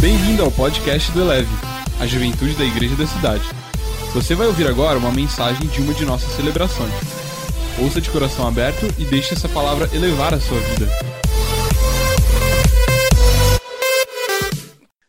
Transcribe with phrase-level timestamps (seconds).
[0.00, 1.50] Bem-vindo ao podcast do Eleve,
[2.00, 3.44] a juventude da igreja da cidade.
[4.14, 6.92] Você vai ouvir agora uma mensagem de uma de nossas celebrações.
[7.82, 10.86] Ouça de coração aberto e deixe essa palavra elevar a sua vida.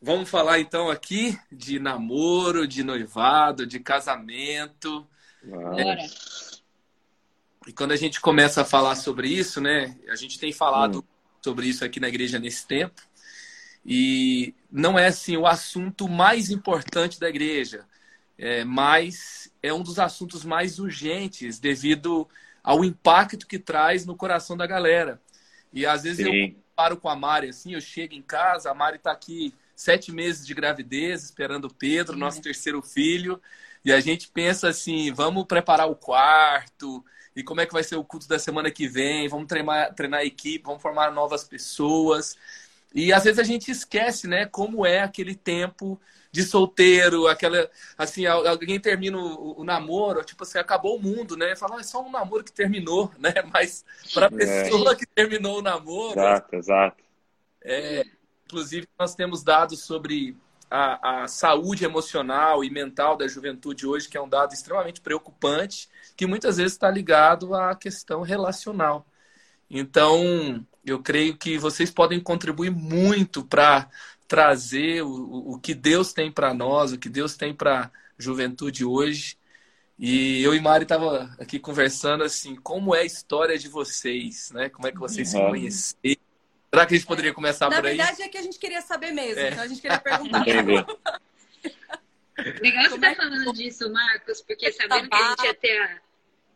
[0.02, 5.08] Vamos falar então aqui de namoro, de noivado, de casamento.
[5.44, 5.98] Bora.
[7.68, 9.96] E quando a gente começa a falar sobre isso, né?
[10.10, 11.04] A gente tem falado Hum.
[11.44, 13.02] sobre isso aqui na igreja nesse tempo.
[13.86, 17.85] E não é assim o assunto mais importante da igreja,
[18.38, 22.27] é, mas é um dos assuntos mais urgentes devido
[22.63, 25.22] ao impacto que traz no coração da galera.
[25.73, 26.55] E às vezes eu Sim.
[26.75, 30.45] paro com a Mari assim, eu chego em casa, a Mari está aqui sete meses
[30.45, 33.41] de gravidez, esperando o Pedro, nosso terceiro filho,
[33.84, 37.03] e a gente pensa assim, vamos preparar o quarto,
[37.36, 40.20] e como é que vai ser o culto da semana que vem, vamos treinar, treinar
[40.20, 42.38] a equipe, vamos formar novas pessoas.
[42.94, 46.00] E às vezes a gente esquece, né, como é aquele tempo
[46.31, 51.36] de solteiro, aquela assim, al- alguém termina o, o namoro, tipo assim, acabou o mundo,
[51.38, 51.56] né?
[51.56, 53.34] Fala, ah, é só um namoro que terminou, né?
[53.53, 54.31] Mas para a É.
[54.31, 57.03] pessoa que terminou o namoro, Exato, exato.
[57.64, 58.03] é,
[58.45, 60.36] inclusive, nós temos dados sobre
[60.69, 65.89] a, a saúde emocional e mental da juventude hoje, que é um dado extremamente preocupante,
[66.16, 69.06] que muitas vezes está ligado à questão relacional.
[69.69, 73.90] Então, eu creio que vocês podem contribuir muito para
[74.28, 78.84] trazer o, o, que Deus tem para nós, o que Deus tem para a juventude
[78.86, 79.38] hoje.
[80.00, 84.70] E eu e Mari estava aqui conversando assim, como é a história de vocês, né?
[84.70, 85.50] Como é que vocês se Uhum.
[85.50, 86.16] conheceram?
[86.74, 87.98] Será que a gente poderia começar Na por aí?
[87.98, 89.50] verdade é que a gente queria saber mesmo, É.
[89.50, 90.44] então a gente queria perguntar.
[92.62, 95.78] Legal você é tá que- falando disso, Marcos, porque sabendo que a gente ia ter
[95.82, 96.00] a,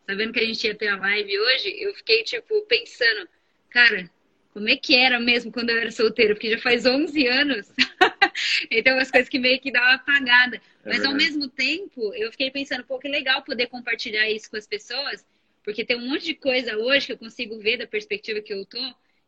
[0.07, 3.27] sabendo que a gente ia ter a live hoje, eu fiquei tipo pensando,
[3.69, 4.09] cara,
[4.55, 6.33] como é que era mesmo quando eu era solteira?
[6.33, 7.73] Porque já faz 11 anos.
[8.71, 10.61] então as coisas que meio que dá uma apagada.
[10.85, 11.25] Mas ao verdade.
[11.25, 15.27] mesmo tempo, eu fiquei pensando, pô, que legal poder compartilhar isso com as pessoas,
[15.61, 18.65] porque tem um monte de coisa hoje que eu consigo ver da perspectiva que eu
[18.65, 18.79] tô,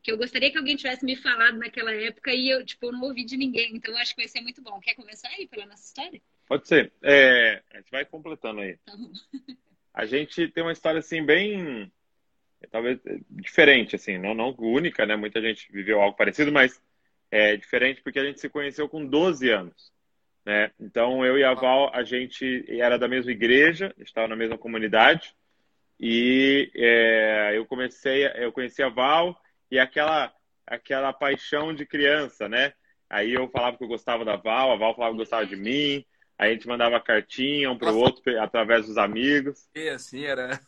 [0.02, 3.26] que eu gostaria que alguém tivesse me falado naquela época e eu, tipo, não ouvi
[3.26, 3.76] de ninguém.
[3.76, 4.80] Então eu acho que vai ser muito bom.
[4.80, 6.22] Quer começar aí pela nossa história?
[6.48, 6.94] Pode ser.
[7.04, 8.78] É, a gente vai completando aí.
[8.78, 8.94] Tá.
[9.94, 11.92] A gente tem uma história assim bem,
[12.72, 15.16] talvez é, diferente assim, não não única, né?
[15.16, 16.82] Muita gente viveu algo parecido, mas
[17.32, 19.92] é diferente porque a gente se conheceu com 12 anos,
[20.46, 20.72] né?
[20.80, 25.36] Então eu e a Val, a gente era da mesma igreja, estava na mesma comunidade
[26.00, 29.40] e é, eu comecei, eu conheci a Val
[29.70, 30.34] e aquela
[30.66, 32.74] aquela paixão de criança, né?
[33.10, 36.06] Aí eu falava que eu gostava da Val, a Val falava que gostava de mim.
[36.38, 39.68] Aí a gente mandava cartinha um para o outro através dos amigos.
[39.74, 40.60] E assim era.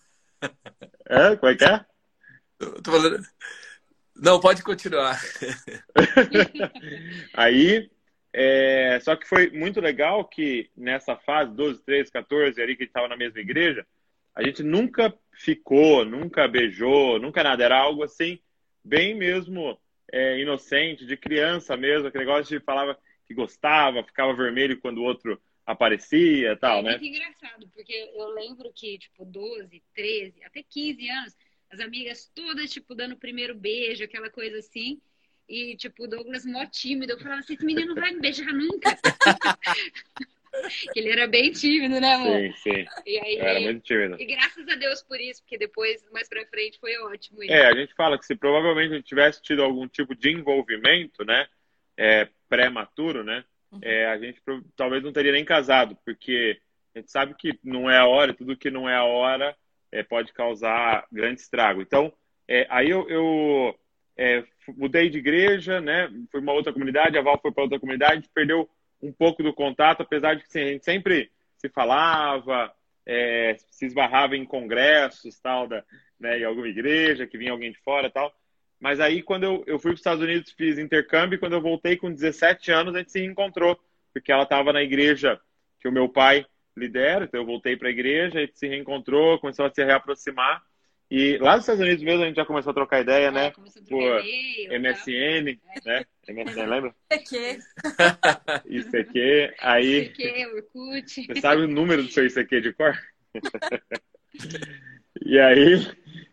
[1.07, 1.85] É, como é que é?
[2.59, 3.23] Eu tô falando-
[4.15, 5.19] Não, pode continuar.
[7.33, 7.89] Aí,
[8.33, 12.85] é, só que foi muito legal que nessa fase, 12, 13, 14, ali que a
[12.85, 13.85] gente estava na mesma igreja,
[14.35, 17.63] a gente nunca ficou, nunca beijou, nunca nada.
[17.63, 18.39] Era algo assim,
[18.83, 19.79] bem mesmo
[20.11, 25.03] é, inocente, de criança mesmo, aquele negócio de falava que gostava, ficava vermelho quando o
[25.03, 25.39] outro
[25.71, 26.89] aparecia e tal, é né?
[26.91, 31.37] muito engraçado, porque eu lembro que, tipo, 12, 13, até 15 anos,
[31.69, 34.99] as amigas todas, tipo, dando o primeiro beijo, aquela coisa assim.
[35.47, 37.13] E, tipo, o Douglas mó tímido.
[37.13, 38.89] Eu falava assim, esse menino não vai me beijar nunca.
[40.95, 42.39] ele era bem tímido, né, amor?
[42.39, 42.85] Sim, sim.
[43.05, 44.19] E aí, Era muito tímido.
[44.19, 47.43] e graças a Deus por isso, porque depois, mais pra frente, foi ótimo.
[47.43, 47.53] isso.
[47.53, 51.23] É, a gente fala que se provavelmente a gente tivesse tido algum tipo de envolvimento,
[51.23, 51.47] né,
[51.97, 53.43] é, pré-maturo, né,
[53.81, 54.41] é, a gente
[54.75, 56.59] talvez não teria nem casado, porque
[56.95, 59.55] a gente sabe que não é a hora, tudo que não é a hora
[59.91, 61.81] é, pode causar grande estrago.
[61.81, 62.11] Então,
[62.47, 63.75] é, aí eu, eu,
[64.17, 64.43] é,
[64.75, 68.15] mudei de igreja, né, fui uma outra comunidade, a Val foi para outra comunidade, a
[68.15, 68.69] gente perdeu
[69.01, 72.73] um pouco do contato, apesar de que assim, a gente sempre se falava,
[73.05, 75.83] é, se esbarrava em congressos, tal, da,
[76.19, 78.33] né, em alguma igreja, que vinha alguém de fora tal.
[78.79, 81.61] Mas aí, quando eu, eu fui para os Estados Unidos, fiz intercâmbio, e quando eu
[81.61, 83.77] voltei com 17 anos, a gente se reencontrou,
[84.13, 85.39] porque ela estava na igreja
[85.79, 86.45] que o meu pai
[86.77, 90.63] lidera, então eu voltei para a igreja, a gente se reencontrou, começou a se reaproximar.
[91.11, 93.51] E lá nos Estados Unidos mesmo, a gente já começou a trocar ideia, É, né?
[93.51, 94.79] começou a Por trocar e-mail, tal.
[94.79, 96.05] MSN, né?
[96.29, 96.95] MSN, lembra?
[97.27, 97.57] Que
[98.69, 99.55] ICQ.
[99.59, 101.25] Aí, ICQ, Orkut.
[101.25, 102.93] você sabe o número do seu ICQ de cor?
[105.25, 105.85] E aí,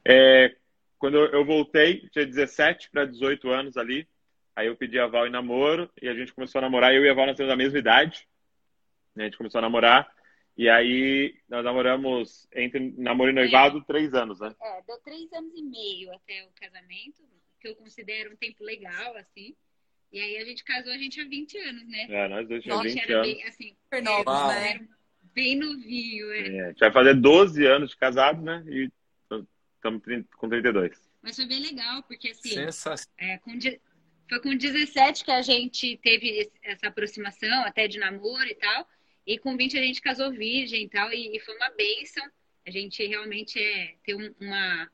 [0.04, 0.54] é,
[0.98, 4.08] quando eu voltei, tinha 17 para 18 anos ali.
[4.54, 6.94] Aí eu pedi a Val em namoro e a gente começou a namorar.
[6.94, 8.26] Eu e a Val nós temos a mesma idade.
[9.14, 9.24] né?
[9.24, 10.10] A gente começou a namorar.
[10.56, 14.54] E aí nós namoramos entre namoro e noivado três anos, né?
[14.62, 17.22] É, deu três anos e meio até o casamento,
[17.60, 19.54] que eu considero um tempo legal, assim.
[20.10, 22.06] E aí a gente casou, a gente tinha 20 anos, né?
[22.08, 23.34] É, nós dois tínhamos A gente 20 era anos.
[23.34, 24.70] bem, assim, Super novos, né?
[24.70, 24.80] era
[25.34, 26.38] bem novinho, é.
[26.56, 28.64] É, a gente vai fazer 12 anos de casado, né?
[28.66, 28.90] E
[29.76, 30.02] estamos
[30.36, 30.92] com 32.
[31.22, 33.14] Mas foi bem legal, porque assim, Sensacional.
[33.18, 33.80] é, com de-
[34.28, 38.88] foi com 17 que a gente teve essa aproximação, até de namoro e tal.
[39.26, 42.24] E com 20 a gente casou virgem e tal, e, e foi uma bênção.
[42.66, 44.90] A gente realmente é, ter um, uma,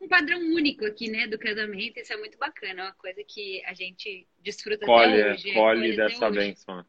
[0.00, 1.98] um padrão único aqui, né, do casamento.
[1.98, 5.50] Isso é muito bacana, é uma coisa que a gente desfruta Colhe, até hoje.
[5.50, 6.38] é, colhe dessa hoje.
[6.38, 6.86] bênção.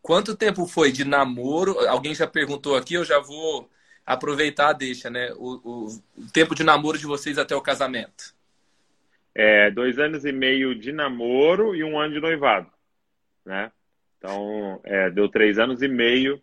[0.00, 1.78] Quanto tempo foi de namoro?
[1.88, 3.70] Alguém já perguntou aqui, eu já vou
[4.06, 5.32] aproveitar a deixa, né?
[5.34, 8.34] O, o- o tempo de namoro de vocês até o casamento.
[9.34, 12.70] É, dois anos e meio de namoro e um ano de noivado,
[13.44, 13.70] né?
[14.16, 16.40] Então, é, deu três anos e meio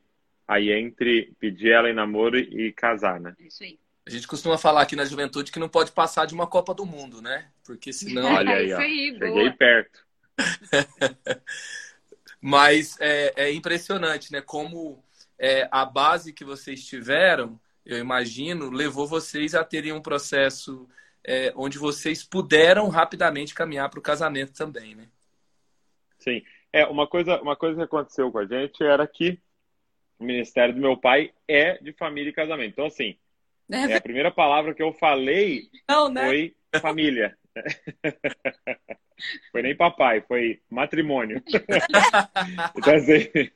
[0.48, 3.34] aí entre pedir ela em namoro e casar, né?
[3.40, 3.80] Isso aí.
[4.06, 6.86] A gente costuma falar aqui na juventude que não pode passar de uma Copa do
[6.86, 7.48] Mundo, né?
[7.64, 8.34] Porque senão.
[8.34, 8.80] Olha aí, isso ó.
[8.80, 9.52] aí, Cheguei boa.
[9.58, 10.06] perto.
[12.42, 14.42] Mas é, é impressionante, né?
[14.42, 15.04] Como
[15.40, 20.88] é, a base que vocês tiveram, eu imagino, levou vocês a terem um processo
[21.26, 25.08] é, onde vocês puderam rapidamente caminhar para o casamento também, né?
[26.20, 26.44] Sim.
[26.72, 29.40] É, uma coisa, uma coisa que aconteceu com a gente era que
[30.20, 32.72] o ministério do meu pai é de família e casamento.
[32.72, 33.18] Então, assim,
[33.72, 36.26] é, a primeira palavra que eu falei Não, né?
[36.26, 37.38] foi família.
[39.52, 41.42] foi nem papai, foi matrimônio.
[42.76, 43.52] então, assim,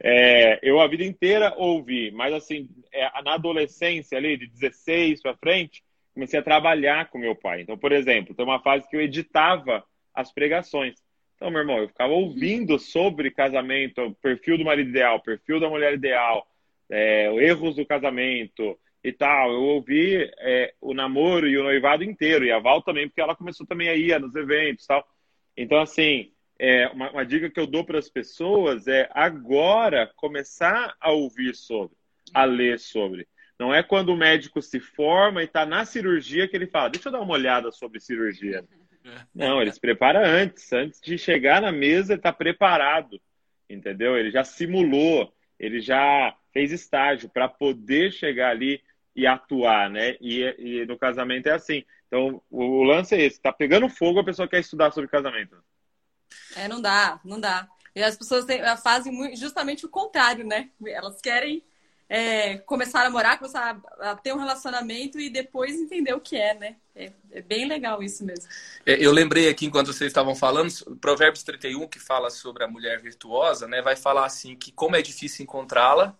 [0.00, 5.36] é, eu a vida inteira ouvi, mas assim, é, na adolescência ali, de 16 para
[5.36, 5.82] frente,
[6.12, 7.62] comecei a trabalhar com meu pai.
[7.62, 10.94] Então, por exemplo, tem uma fase que eu editava as pregações.
[11.36, 15.94] Então, meu irmão, eu ficava ouvindo sobre casamento, perfil do marido ideal, perfil da mulher
[15.94, 16.46] ideal,
[16.88, 19.52] é, erros do casamento e tal.
[19.52, 23.34] Eu ouvi é, o namoro e o noivado inteiro, e a Val também, porque ela
[23.34, 25.06] começou também a ir nos eventos e tal.
[25.56, 30.94] Então, assim, é, uma, uma dica que eu dou para as pessoas é agora começar
[31.00, 31.96] a ouvir sobre,
[32.32, 33.26] a ler sobre.
[33.58, 37.08] Não é quando o médico se forma e está na cirurgia que ele fala, deixa
[37.08, 38.64] eu dar uma olhada sobre cirurgia.
[39.34, 40.72] Não, ele se prepara antes.
[40.72, 43.20] Antes de chegar na mesa, ele está preparado.
[43.68, 44.16] Entendeu?
[44.16, 48.80] Ele já simulou, ele já fez estágio para poder chegar ali
[49.14, 50.16] e atuar, né?
[50.20, 51.84] E, e, no casamento é assim.
[52.06, 55.56] Então, o, o lance é esse: tá pegando fogo, a pessoa quer estudar sobre casamento.
[56.56, 57.68] É, não dá, não dá.
[57.94, 60.70] E as pessoas têm, fazem justamente o contrário, né?
[60.84, 61.62] Elas querem
[62.08, 66.36] é, começar a namorar, começar a, a, ter um relacionamento e depois entender o que
[66.36, 66.76] é, né?
[66.94, 68.48] É, é bem legal isso mesmo.
[68.84, 73.66] Eu lembrei aqui, enquanto vocês estavam falando, Provérbios 31, que fala sobre a mulher virtuosa,
[73.66, 73.80] né?
[73.80, 76.16] Vai falar assim que como é difícil encontrá-la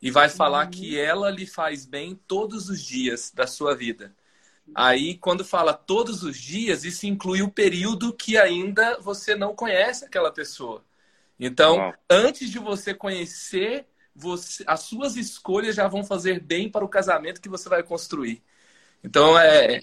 [0.00, 0.70] e vai falar uhum.
[0.70, 4.14] que ela lhe faz bem todos os dias da sua vida.
[4.74, 10.04] Aí, quando fala todos os dias, isso inclui o período que ainda você não conhece
[10.04, 10.84] aquela pessoa.
[11.38, 11.92] Então, uhum.
[12.10, 17.40] antes de você conhecer você, as suas escolhas já vão fazer bem para o casamento
[17.40, 18.42] que você vai construir.
[19.02, 19.80] Então, é,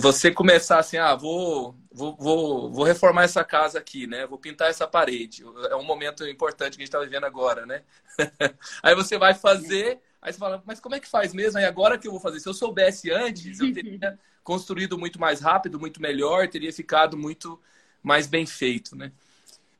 [0.00, 4.26] você começar assim, ah, vou, vou, vou, vou reformar essa casa aqui, né?
[4.26, 5.44] Vou pintar essa parede.
[5.70, 7.82] É um momento importante que a gente está vivendo agora, né?
[8.82, 11.58] aí você vai fazer, aí você fala, mas como é que faz mesmo?
[11.58, 12.40] Aí agora que eu vou fazer?
[12.40, 17.60] Se eu soubesse antes, eu teria construído muito mais rápido, muito melhor, teria ficado muito
[18.02, 19.12] mais bem feito, né?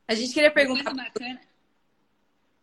[0.07, 0.93] A gente queria perguntar...
[0.93, 1.41] Uma coisa bacana,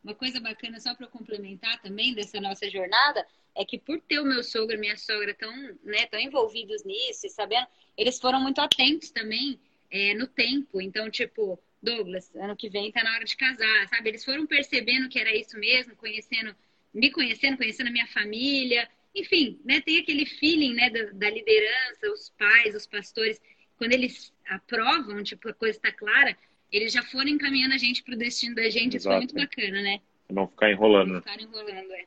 [0.03, 4.25] uma coisa bacana só para complementar também dessa nossa jornada é que por ter o
[4.25, 5.51] meu sogro e minha sogra tão,
[5.83, 7.67] né, tão envolvidos nisso, e sabendo,
[7.97, 10.79] eles foram muito atentos também é, no tempo.
[10.81, 14.09] Então, tipo, Douglas, ano que vem tá na hora de casar, sabe?
[14.09, 16.55] Eles foram percebendo que era isso mesmo, conhecendo,
[16.93, 19.81] me conhecendo, conhecendo a minha família, enfim, né?
[19.81, 23.41] Tem aquele feeling, né, da, da liderança, os pais, os pastores,
[23.77, 26.37] quando eles aprovam, tipo, a coisa está clara,
[26.71, 28.97] eles já foram encaminhando a gente pro destino da gente, Exato.
[28.97, 29.99] isso foi muito bacana, né?
[30.29, 31.13] Não ficar enrolando.
[31.13, 32.05] Não ficar enrolando, é.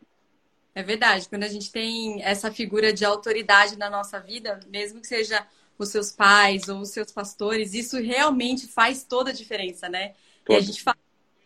[0.74, 5.06] É verdade, quando a gente tem essa figura de autoridade na nossa vida, mesmo que
[5.06, 5.46] seja
[5.78, 10.14] os seus pais ou os seus pastores, isso realmente faz toda a diferença, né?
[10.44, 10.56] Todo.
[10.56, 10.96] E a gente fala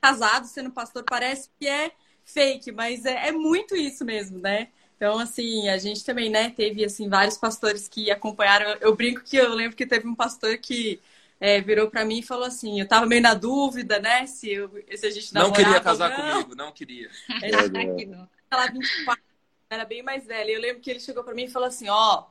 [0.01, 1.91] casado sendo pastor parece que é
[2.29, 4.69] fake, mas é, é, muito isso mesmo, né?
[4.97, 8.77] Então, assim, a gente também, né, teve, assim, vários pastores que acompanharam.
[8.81, 11.01] Eu brinco que eu lembro que teve um pastor que
[11.41, 14.71] é, virou para mim e falou assim, eu tava meio na dúvida, né, se, eu,
[14.97, 17.09] se a gente Não queria casar comigo, não queria.
[17.43, 18.17] Ele,
[18.51, 19.23] ela 24,
[19.71, 20.51] era bem mais velha.
[20.51, 22.25] Eu lembro que ele chegou para mim e falou assim: Ó,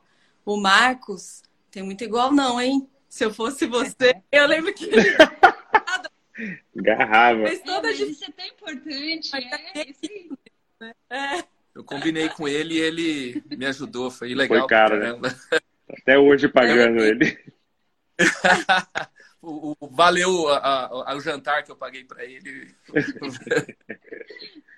[0.46, 2.90] oh, o Marcos tem muito igual, não, hein?
[3.08, 4.22] Se eu fosse você.
[4.32, 5.16] Eu lembro que ele.
[6.76, 7.44] Garrava.
[7.44, 9.32] Mas toda é, mas isso é tão importante.
[9.36, 10.38] É, isso
[11.10, 11.44] é.
[11.74, 14.10] Eu combinei com ele e ele me ajudou.
[14.10, 14.60] Foi legal.
[14.60, 15.30] Foi cara, né?
[15.90, 17.38] Até hoje pagando ele.
[19.42, 22.76] o, o valeu a, a, o jantar que eu paguei para ele.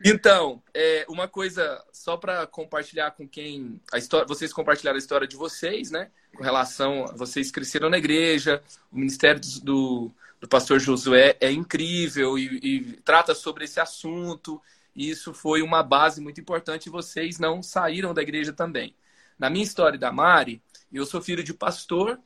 [0.03, 5.27] então, é, uma coisa só para compartilhar com quem a história, vocês compartilharam a história
[5.27, 6.11] de vocês, né?
[6.35, 8.61] Com relação, vocês cresceram na igreja,
[8.91, 14.61] o ministério do, do pastor Josué é incrível e, e trata sobre esse assunto.
[14.95, 16.89] E isso foi uma base muito importante.
[16.89, 18.95] Vocês não saíram da igreja também.
[19.37, 22.19] Na minha história da Mari, eu sou filho de pastor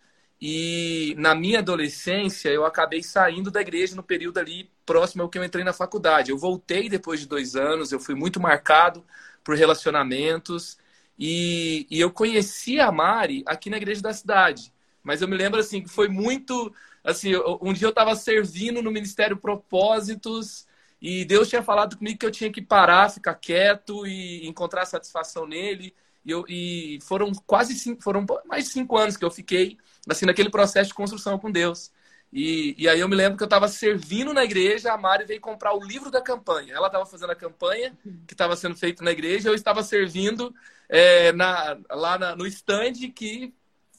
[0.46, 5.38] e na minha adolescência, eu acabei saindo da igreja no período ali próximo ao que
[5.38, 6.32] eu entrei na faculdade.
[6.32, 9.06] Eu voltei depois de dois anos, eu fui muito marcado
[9.44, 10.78] por relacionamentos.
[11.18, 14.74] E, e eu conheci a Mari aqui na igreja da cidade.
[15.04, 16.74] Mas eu me lembro assim que foi muito.
[17.04, 17.32] Assim,
[17.62, 20.66] um dia eu estava servindo no Ministério Propósitos
[21.02, 25.46] e Deus tinha falado comigo que eu tinha que parar, ficar quieto e encontrar satisfação
[25.46, 25.94] nele.
[26.26, 29.78] E, eu, e foram quase cinco, foram mais de cinco anos que eu fiquei
[30.10, 31.92] assim, naquele processo de construção com Deus.
[32.32, 35.42] E, e aí eu me lembro que eu estava servindo na igreja, a Mari veio
[35.42, 36.74] comprar o livro da campanha.
[36.74, 37.96] Ela estava fazendo a campanha
[38.26, 40.54] que estava sendo feita na igreja, eu estava servindo
[40.90, 43.54] é, na, lá na, no stand que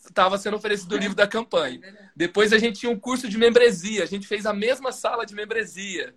[0.08, 1.80] estava sendo oferecido o livro da campanha.
[2.14, 5.34] Depois a gente tinha um curso de membresia, a gente fez a mesma sala de
[5.34, 6.14] membresia.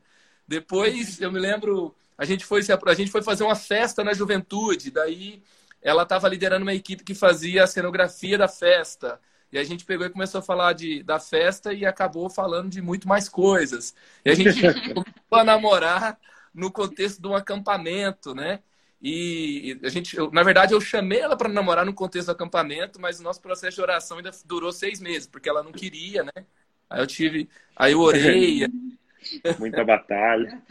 [0.48, 4.92] Depois eu me lembro, a gente foi, a gente foi fazer uma festa na juventude,
[4.92, 5.42] daí
[5.82, 9.20] ela estava liderando uma equipe que fazia a cenografia da festa.
[9.52, 12.82] E a gente pegou e começou a falar de, da festa e acabou falando de
[12.82, 13.96] muito mais coisas.
[14.26, 14.60] E a gente
[14.94, 16.20] começou a namorar
[16.54, 18.60] no contexto de um acampamento, né?
[19.02, 23.00] E a gente, eu, na verdade, eu chamei ela para namorar no contexto do acampamento,
[23.00, 26.46] mas o nosso processo de oração ainda durou seis meses, porque ela não queria, né?
[26.90, 28.68] Aí eu tive, aí eu orei.
[29.60, 30.62] Muita batalha.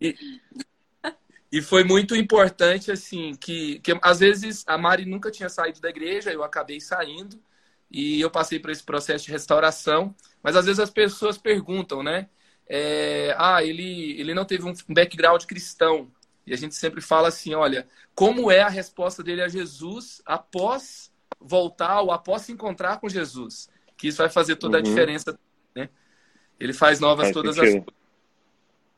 [0.00, 0.16] E,
[1.52, 5.88] e foi muito importante, assim, que, que às vezes a Mari nunca tinha saído da
[5.88, 7.40] igreja, eu acabei saindo
[7.90, 10.14] e eu passei por esse processo de restauração.
[10.42, 12.28] Mas às vezes as pessoas perguntam, né?
[12.68, 16.10] É, ah, ele, ele não teve um background cristão.
[16.46, 21.12] E a gente sempre fala assim: olha, como é a resposta dele a Jesus após
[21.40, 23.68] voltar ou após se encontrar com Jesus?
[23.96, 24.80] Que isso vai fazer toda uhum.
[24.80, 25.38] a diferença.
[25.74, 25.88] Né?
[26.58, 27.78] Ele faz novas faz todas sentido.
[27.78, 28.00] as coisas.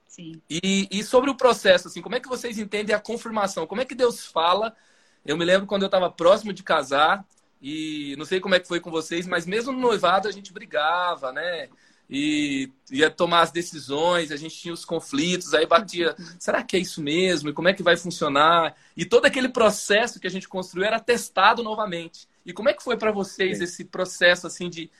[0.06, 0.42] Sim.
[0.48, 3.66] E, e sobre o processo, assim, como é que vocês entendem a confirmação?
[3.66, 4.76] Como é que Deus fala?
[5.24, 7.24] Eu me lembro quando eu estava próximo de casar,
[7.62, 10.52] e não sei como é que foi com vocês, mas mesmo no noivado a gente
[10.52, 11.70] brigava, né?
[12.14, 16.78] E ia tomar as decisões, a gente tinha os conflitos, aí batia, será que é
[16.78, 17.48] isso mesmo?
[17.48, 18.76] E como é que vai funcionar?
[18.94, 22.28] E todo aquele processo que a gente construiu era testado novamente.
[22.44, 23.64] E como é que foi para vocês Sim.
[23.64, 24.90] esse processo assim de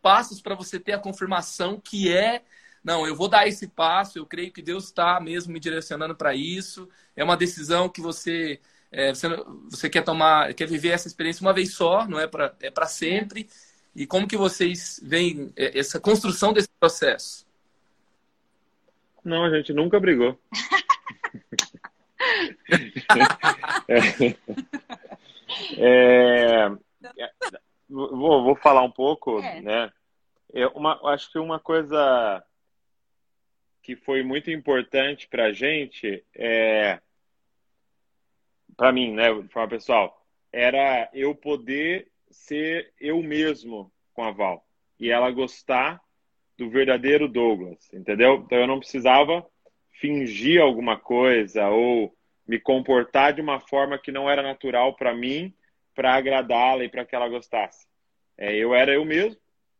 [0.00, 2.42] passos para você ter a confirmação que é
[2.84, 6.34] não, eu vou dar esse passo, eu creio que Deus está mesmo me direcionando para
[6.34, 6.88] isso.
[7.14, 8.60] É uma decisão que você,
[8.90, 9.28] é, você,
[9.70, 12.86] você, quer tomar, quer viver essa experiência uma vez só, não é para é para
[12.86, 13.48] sempre.
[13.94, 17.46] E como que vocês veem é, essa construção desse processo?
[19.24, 20.36] Não, a gente nunca brigou.
[25.78, 26.66] é,
[27.18, 27.30] é,
[27.88, 29.60] vou, vou falar um pouco, é.
[29.60, 29.92] né?
[30.54, 32.42] É uma, acho que uma coisa
[33.82, 37.00] que foi muito importante para a gente, é,
[38.76, 44.66] para mim, né, de forma pessoal, era eu poder ser eu mesmo com a Val
[44.98, 46.00] e ela gostar
[46.56, 48.42] do verdadeiro Douglas, entendeu?
[48.44, 49.46] Então eu não precisava
[50.00, 52.14] fingir alguma coisa ou
[52.46, 55.54] me comportar de uma forma que não era natural para mim,
[55.94, 57.86] para agradá-la e para que ela gostasse.
[58.36, 59.38] É, eu era eu mesmo,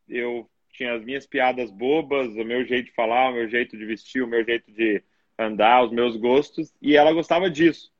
[0.08, 3.84] eu tinha as minhas piadas bobas, o meu jeito de falar, o meu jeito de
[3.84, 5.02] vestir, o meu jeito de
[5.38, 7.92] andar, os meus gostos, e ela gostava disso.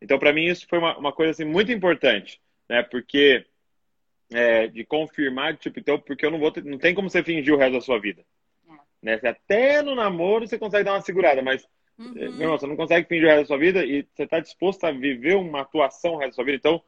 [0.00, 2.82] Então, para mim, isso foi uma, uma, coisa assim, muito importante, né?
[2.82, 3.44] Porque
[4.32, 7.54] é, de confirmar, tipo, então, porque eu não vou, ter, não tem como você fingir
[7.54, 8.24] o resto da sua vida.
[8.68, 8.72] É.
[9.02, 9.18] Né?
[9.18, 11.66] Você, até no namoro você consegue dar uma segurada, mas
[11.98, 12.12] uhum.
[12.12, 14.84] meu irmão, você não consegue fingir o resto da sua vida e você está disposto
[14.84, 16.56] a viver uma atuação o resto da sua vida.
[16.58, 16.82] Então,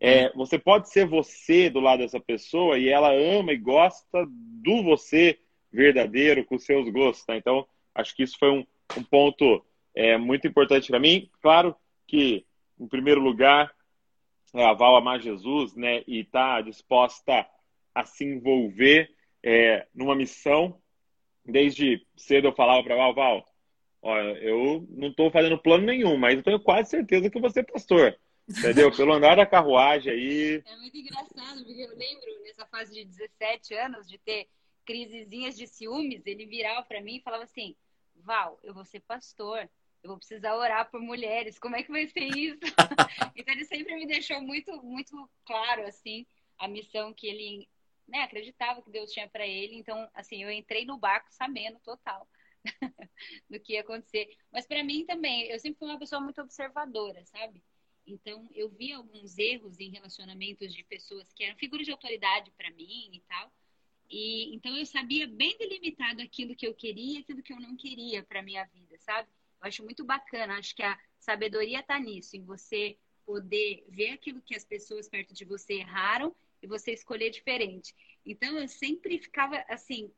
[0.00, 4.82] é, você pode ser você do lado dessa pessoa e ela ama e gosta do
[4.82, 5.38] você
[5.72, 7.26] verdadeiro, com seus gostos.
[7.26, 7.36] Tá?
[7.36, 8.66] Então, acho que isso foi um,
[8.96, 9.64] um ponto
[9.94, 11.28] é, muito importante para mim.
[11.42, 11.74] Claro
[12.06, 12.46] que,
[12.78, 13.74] em primeiro lugar,
[14.54, 17.46] é, a Val amar Jesus né, e estar tá disposta
[17.94, 19.10] a se envolver
[19.42, 20.80] é, numa missão.
[21.44, 23.46] Desde cedo eu falava para Val, Val,
[24.02, 27.62] olha, eu não estou fazendo plano nenhum, mas eu tenho quase certeza que você é
[27.64, 28.18] pastor.
[28.48, 28.90] Entendeu?
[28.94, 30.62] Pelo andar da carruagem aí.
[30.64, 34.48] É muito engraçado, porque eu lembro nessa fase de 17 anos de ter
[34.86, 37.76] crisezinhas de ciúmes, ele virava para mim e falava assim:
[38.16, 39.68] Val, eu vou ser pastor,
[40.02, 42.60] eu vou precisar orar por mulheres, como é que vai ser isso?
[43.36, 46.26] então ele sempre me deixou muito, muito claro, assim,
[46.58, 47.68] a missão que ele
[48.06, 52.28] né, acreditava que Deus tinha para ele, então, assim, eu entrei no barco sabendo total
[53.50, 54.28] do que ia acontecer.
[54.50, 57.62] Mas para mim também, eu sempre fui uma pessoa muito observadora, sabe?
[58.06, 62.70] Então, eu vi alguns erros em relacionamentos de pessoas que eram figuras de autoridade para
[62.70, 63.52] mim e tal.
[64.10, 68.22] E então eu sabia bem delimitado aquilo que eu queria, aquilo que eu não queria
[68.22, 69.28] para minha vida, sabe?
[69.60, 72.96] Eu acho muito bacana, acho que a sabedoria está nisso, em você
[73.26, 77.94] poder ver aquilo que as pessoas perto de você erraram e você escolher diferente.
[78.24, 80.10] Então eu sempre ficava assim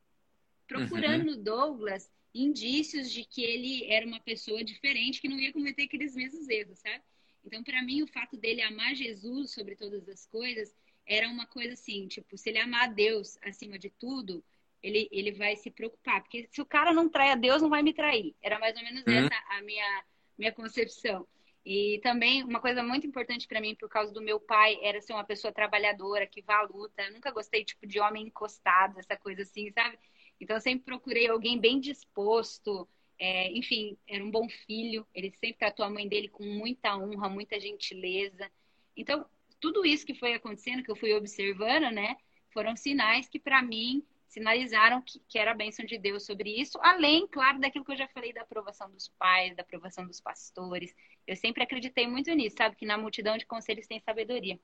[0.66, 1.36] procurando uhum.
[1.36, 6.14] no Douglas indícios de que ele era uma pessoa diferente que não ia cometer aqueles
[6.14, 7.02] mesmos erros, sabe?
[7.44, 10.72] Então para mim o fato dele amar Jesus sobre todas as coisas
[11.06, 14.44] era uma coisa assim, tipo, se ele amar Deus acima de tudo,
[14.82, 16.22] ele, ele vai se preocupar.
[16.22, 18.34] Porque se o cara não trai a Deus, não vai me trair.
[18.42, 19.12] Era mais ou menos uhum.
[19.12, 20.04] essa a minha,
[20.38, 21.26] minha concepção.
[21.64, 25.12] E também uma coisa muito importante para mim, por causa do meu pai, era ser
[25.12, 27.02] uma pessoa trabalhadora, que vá à luta.
[27.02, 29.98] Eu nunca gostei, tipo, de homem encostado, essa coisa assim, sabe?
[30.40, 32.88] Então eu sempre procurei alguém bem disposto.
[33.18, 35.06] É, enfim, era um bom filho.
[35.14, 38.50] Ele sempre tratou a mãe dele com muita honra, muita gentileza.
[38.96, 39.26] Então,
[39.60, 42.16] tudo isso que foi acontecendo, que eu fui observando, né?
[42.52, 46.78] Foram sinais que, para mim, sinalizaram que, que, era a bênção de Deus sobre isso,
[46.80, 50.94] além, claro, daquilo que eu já falei da aprovação dos pais, da aprovação dos pastores.
[51.26, 52.76] Eu sempre acreditei muito nisso, sabe?
[52.76, 54.58] Que na multidão de conselhos tem sabedoria.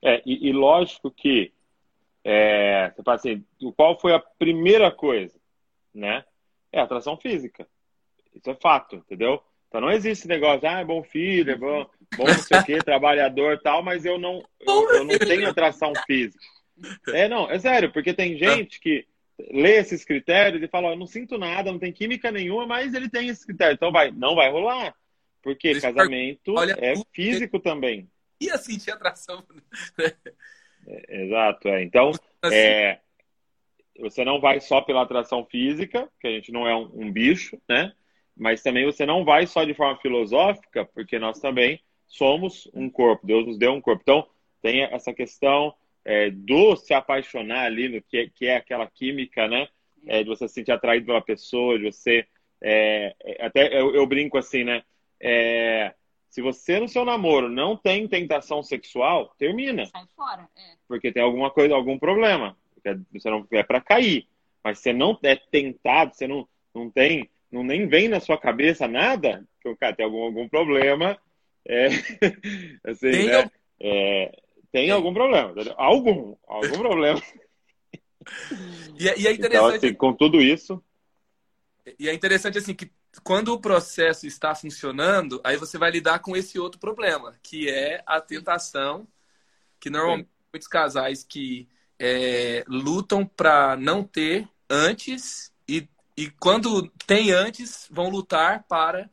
[0.00, 1.52] É, e, e lógico que
[2.22, 3.44] é, você fala assim,
[3.76, 5.36] qual foi a primeira coisa,
[5.92, 6.24] né?
[6.70, 7.66] É a atração física.
[8.32, 9.42] Isso é fato, entendeu?
[9.68, 11.84] Então não existe negócio, ah, é bom filho, é bom,
[12.16, 15.92] bom não sei o quê, trabalhador tal, mas eu não, eu, eu não tenho atração
[16.06, 16.44] física.
[17.08, 19.06] É, não, é sério, porque tem gente que
[19.50, 23.08] lê esses critérios e fala, eu não sinto nada, não tem química nenhuma, mas ele
[23.08, 23.76] tem esses critérios.
[23.76, 24.94] Então vai, não vai rolar.
[25.42, 28.08] Porque Deixa casamento olha, é físico também.
[28.40, 29.44] E assim, tinha atração.
[30.86, 31.82] é, exato, é.
[31.82, 32.12] Então,
[32.42, 32.56] assim.
[32.56, 33.00] é,
[34.00, 37.60] você não vai só pela atração física, que a gente não é um, um bicho,
[37.68, 37.92] né?
[38.36, 43.26] Mas também você não vai só de forma filosófica, porque nós também somos um corpo.
[43.26, 44.02] Deus nos deu um corpo.
[44.02, 44.26] Então,
[44.62, 49.68] tem essa questão é, do se apaixonar ali no que, que é aquela química, né?
[50.06, 52.26] É, de você se sentir atraído pela pessoa, de você.
[52.62, 54.82] É, é até eu, eu, brinco assim, né?
[55.20, 55.94] É,
[56.28, 59.86] se você no seu namoro não tem tentação sexual, termina.
[59.86, 60.48] Sai fora.
[60.56, 60.74] É.
[60.86, 62.56] Porque tem alguma coisa, algum problema.
[63.12, 64.26] Você não é para cair.
[64.62, 68.88] Mas você não é tentado, você não, não tem, não nem vem na sua cabeça
[68.88, 71.18] nada, que o cara tem algum, algum problema.
[71.66, 71.86] É,
[72.84, 73.50] assim, tem, né?
[73.80, 74.42] é,
[74.74, 75.54] tem algum problema.
[75.76, 77.22] Algum, algum problema.
[78.98, 79.76] E, é, e é interessante.
[79.76, 80.82] Então, assim, com tudo isso.
[81.98, 82.90] E é interessante assim que
[83.22, 88.02] quando o processo está funcionando, aí você vai lidar com esse outro problema, que é
[88.06, 89.06] a tentação,
[89.78, 90.32] que normalmente Sim.
[90.54, 98.08] muitos casais que é, lutam para não ter antes e, e quando tem antes vão
[98.08, 99.10] lutar para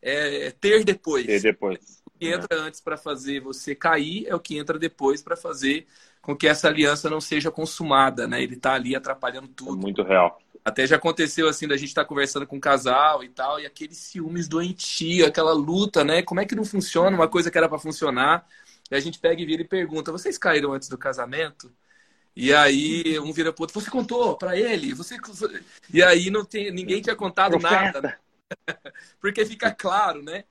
[0.00, 1.26] é, ter depois.
[1.26, 2.60] Ter depois que entra é.
[2.60, 5.86] antes para fazer você cair é o que entra depois para fazer
[6.20, 8.42] com que essa aliança não seja consumada, né?
[8.42, 9.78] Ele está ali atrapalhando tudo.
[9.78, 10.38] É muito real.
[10.64, 13.64] Até já aconteceu assim da gente estar tá conversando com um casal e tal, e
[13.64, 16.20] aqueles ciúmes doentio, aquela luta, né?
[16.20, 18.46] Como é que não funciona uma coisa que era para funcionar?
[18.90, 21.72] E a gente pega e vira e pergunta: vocês caíram antes do casamento?
[22.36, 24.92] E aí um vira pro outro, você contou para ele?
[24.94, 25.16] Você
[25.92, 28.00] E aí não tem ninguém tinha contado Profeta.
[28.00, 28.18] nada.
[29.20, 30.44] Porque fica claro, né?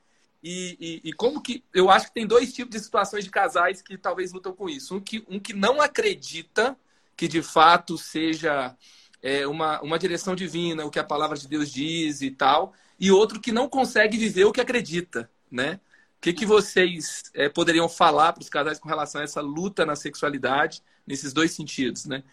[0.43, 1.63] E, e, e, como que.
[1.73, 4.95] Eu acho que tem dois tipos de situações de casais que talvez lutam com isso.
[4.95, 6.77] Um que, um que não acredita
[7.15, 8.75] que de fato seja
[9.21, 13.11] é, uma, uma direção divina, o que a palavra de Deus diz e tal, e
[13.11, 15.79] outro que não consegue viver o que acredita, né?
[16.17, 19.85] O que, que vocês é, poderiam falar para os casais com relação a essa luta
[19.85, 22.23] na sexualidade, nesses dois sentidos, né?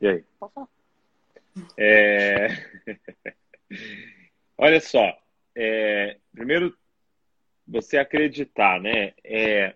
[0.00, 0.24] E aí?
[1.76, 2.48] É...
[4.56, 5.16] Olha só,
[5.56, 6.76] é, primeiro,
[7.66, 9.12] você acreditar, né?
[9.22, 9.74] É,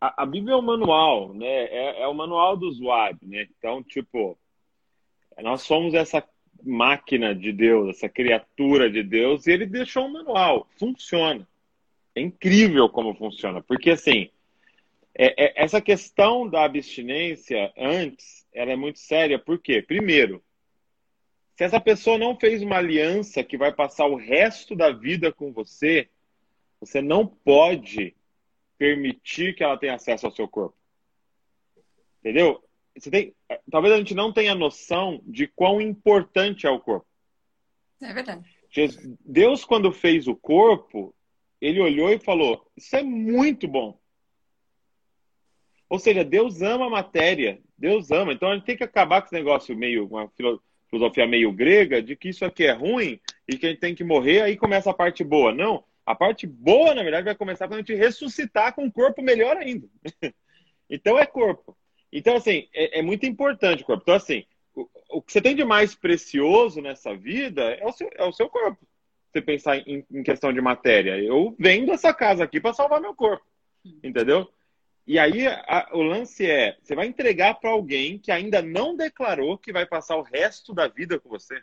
[0.00, 1.46] a, a, Bíblia é um manual, né?
[1.46, 3.48] É, é o manual do usuário, né?
[3.56, 4.38] Então, tipo,
[5.40, 6.26] nós somos essa
[6.62, 10.68] máquina de Deus, essa criatura de Deus, e ele deixou um manual.
[10.78, 11.46] Funciona.
[12.14, 13.62] É incrível como funciona.
[13.62, 14.30] Porque, assim,
[15.14, 19.38] é, é, essa questão da abstinência antes, ela é muito séria.
[19.38, 19.82] Por quê?
[19.82, 20.42] Primeiro,
[21.62, 25.52] se essa pessoa não fez uma aliança que vai passar o resto da vida com
[25.52, 26.08] você,
[26.80, 28.16] você não pode
[28.76, 30.76] permitir que ela tenha acesso ao seu corpo.
[32.18, 32.60] Entendeu?
[33.08, 33.32] Tem,
[33.70, 37.06] talvez a gente não tenha noção de quão importante é o corpo.
[38.00, 38.58] É verdade.
[39.24, 41.14] Deus, quando fez o corpo,
[41.60, 43.96] ele olhou e falou: Isso é muito bom.
[45.88, 47.62] Ou seja, Deus ama a matéria.
[47.78, 48.32] Deus ama.
[48.32, 50.26] Então a gente tem que acabar com esse negócio meio, uma
[50.92, 54.04] filosofia meio grega, de que isso aqui é ruim e que a gente tem que
[54.04, 55.54] morrer, aí começa a parte boa.
[55.54, 55.82] Não.
[56.04, 59.56] A parte boa, na verdade, vai começar quando a gente ressuscitar com um corpo melhor
[59.56, 59.88] ainda.
[60.90, 61.74] então é corpo.
[62.12, 64.02] Então, assim, é, é, muito importante o corpo.
[64.02, 68.10] Então, assim, o, o, que você tem de mais precioso nessa vida é o seu,
[68.14, 68.86] é o seu corpo.
[69.32, 71.18] Você pensar em, em questão de matéria.
[71.18, 73.46] Eu vendo essa casa aqui para salvar meu corpo.
[74.02, 74.46] Entendeu?
[75.06, 79.58] E aí a, o lance é: você vai entregar para alguém que ainda não declarou
[79.58, 81.62] que vai passar o resto da vida com você?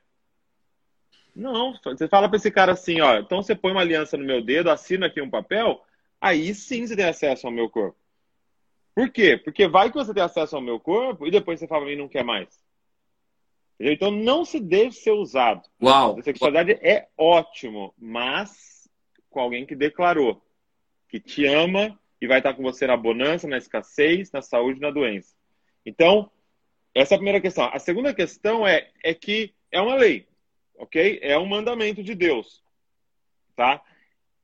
[1.35, 4.41] Não, você fala para esse cara assim: ó, então você põe uma aliança no meu
[4.41, 5.81] dedo, assina aqui um papel,
[6.19, 7.97] aí sim você tem acesso ao meu corpo.
[8.93, 9.37] Por quê?
[9.37, 11.97] Porque vai que você tem acesso ao meu corpo e depois você fala para mim
[11.97, 12.49] não quer mais.
[13.75, 13.93] Entendeu?
[13.93, 15.65] Então não se deve ser usado.
[15.81, 16.19] Uau!
[16.19, 18.89] A sexualidade é ótimo, mas
[19.29, 20.43] com alguém que declarou
[21.07, 24.81] que te ama e vai estar com você na bonança, na escassez, na saúde e
[24.81, 25.33] na doença.
[25.85, 26.29] Então,
[26.93, 27.69] essa é a primeira questão.
[27.71, 30.27] A segunda questão é, é que é uma lei,
[30.77, 31.19] ok?
[31.21, 32.63] É um mandamento de Deus,
[33.55, 33.81] tá?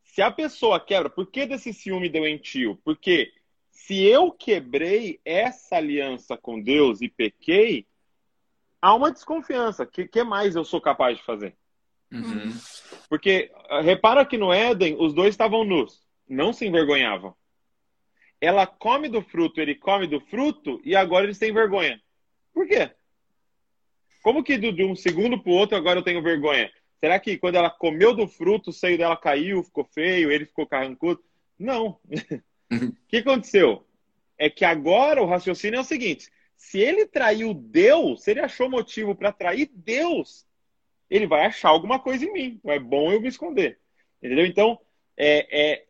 [0.04, 2.80] Se a pessoa quebra, por que desse ciúme doentio?
[2.86, 3.34] Porque
[3.70, 7.86] se eu quebrei essa aliança com Deus e pequei,
[8.82, 9.84] há uma desconfiança.
[9.84, 11.58] O que, que mais eu sou capaz de fazer?
[12.10, 12.54] Uhum.
[13.10, 13.52] Porque
[13.84, 17.36] repara que no Éden os dois estavam nus, não se envergonhavam
[18.46, 22.02] ela come do fruto, ele come do fruto e agora eles têm vergonha.
[22.54, 22.92] Por quê?
[24.22, 26.72] Como que de um segundo para o outro agora eu tenho vergonha?
[27.00, 30.66] Será que quando ela comeu do fruto, o seio dela caiu, ficou feio, ele ficou
[30.66, 31.24] carrancudo?
[31.58, 32.00] Não.
[32.72, 33.86] O que aconteceu?
[34.40, 38.68] É que agora o raciocínio é o seguinte: se ele traiu Deus, se ele achou
[38.68, 40.48] motivo para trair Deus,
[41.08, 42.60] ele vai achar alguma coisa em mim.
[42.64, 43.80] Não é bom eu me esconder.
[44.22, 44.48] Entendeu?
[44.48, 44.80] Então,
[45.16, 45.86] é, é,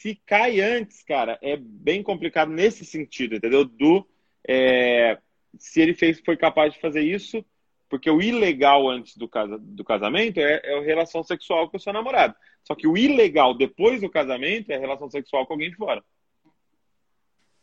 [0.00, 3.66] se cai antes, cara, é bem complicado nesse sentido, entendeu?
[3.66, 4.08] Do
[4.48, 5.18] é,
[5.58, 7.44] se ele fez, foi capaz de fazer isso,
[7.86, 11.80] porque o ilegal antes do, casa, do casamento é, é a relação sexual com o
[11.80, 12.34] seu namorado.
[12.64, 16.02] Só que o ilegal depois do casamento é a relação sexual com alguém de fora.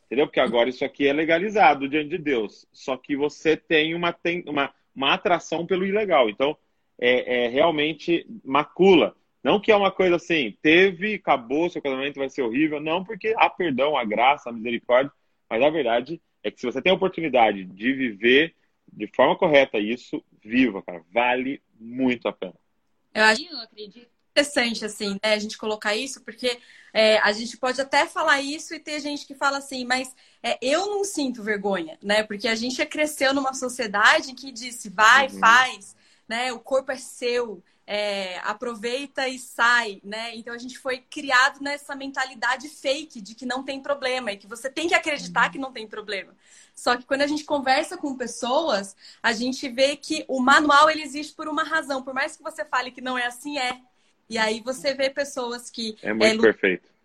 [0.05, 0.27] Entendeu?
[0.27, 2.67] Porque agora isso aqui é legalizado diante de Deus.
[2.71, 6.29] Só que você tem uma, tem uma, uma atração pelo ilegal.
[6.29, 6.55] Então,
[6.99, 9.15] é, é realmente macula.
[9.47, 12.81] Não que é uma coisa assim, teve, acabou, seu casamento vai ser horrível.
[12.81, 15.09] Não, porque há perdão, a graça, a misericórdia.
[15.49, 18.53] Mas a verdade é que se você tem a oportunidade de viver
[18.91, 21.01] de forma correta isso, viva, cara.
[21.13, 22.55] Vale muito a pena.
[23.13, 24.09] Eu acho eu acredito.
[24.31, 26.59] interessante, assim, né, a gente colocar isso, porque
[26.93, 30.57] é, a gente pode até falar isso e ter gente que fala assim, mas é,
[30.61, 32.21] eu não sinto vergonha, né?
[32.21, 35.39] Porque a gente cresceu numa sociedade que disse, vai, uhum.
[35.39, 35.95] faz,
[36.27, 36.51] né?
[36.51, 40.35] O corpo é seu é, aproveita e sai, né?
[40.35, 44.45] Então a gente foi criado nessa mentalidade fake de que não tem problema e que
[44.45, 45.51] você tem que acreditar uhum.
[45.53, 46.35] que não tem problema.
[46.75, 51.01] Só que quando a gente conversa com pessoas, a gente vê que o manual ele
[51.01, 52.03] existe por uma razão.
[52.03, 53.79] Por mais que você fale que não é assim, é.
[54.29, 56.97] E aí você vê pessoas que é muito é, perfeito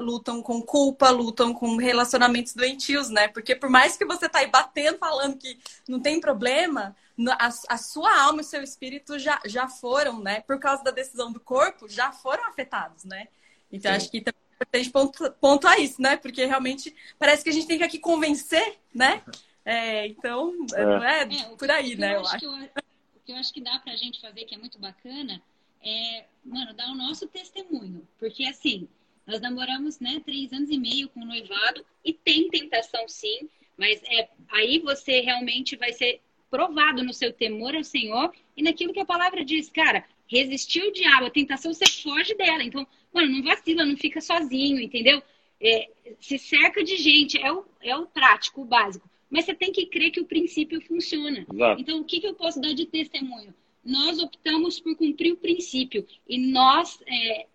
[0.00, 3.28] lutam com culpa, lutam com relacionamentos doentios, né?
[3.28, 6.96] Porque por mais que você tá aí batendo, falando que não tem problema,
[7.38, 10.40] a, a, sua alma e o seu espírito já, já foram, né?
[10.40, 13.28] Por causa da decisão do corpo, já foram afetados, né?
[13.70, 13.96] Então Sim.
[13.96, 16.16] acho que também é importante ponto, pontuar isso, né?
[16.16, 19.22] Porque realmente parece que a gente tem que aqui convencer, né?
[19.64, 20.84] É, então, é.
[20.84, 22.16] não é, é por aí, né?
[22.16, 22.38] Eu acho.
[22.38, 25.40] Que eu, o que eu acho que dá pra gente fazer, que é muito bacana,
[25.82, 28.06] é, mano, dar o nosso testemunho.
[28.18, 28.88] Porque assim,
[29.26, 34.02] nós namoramos, né, três anos e meio com o noivado e tem tentação sim, mas
[34.04, 36.20] é aí você realmente vai ser
[36.54, 40.92] provado no seu temor ao Senhor e naquilo que a palavra diz, cara, resistir o
[40.92, 42.62] diabo, a tentação você foge dela.
[42.62, 45.20] Então, mano, não vacila, não fica sozinho, entendeu?
[45.60, 45.90] É,
[46.20, 49.10] se cerca de gente, é o, é o prático, o básico.
[49.28, 51.44] Mas você tem que crer que o princípio funciona.
[51.52, 51.80] Exato.
[51.80, 53.52] Então, o que, que eu posso dar de testemunho?
[53.84, 57.46] Nós optamos por cumprir o princípio e nós é,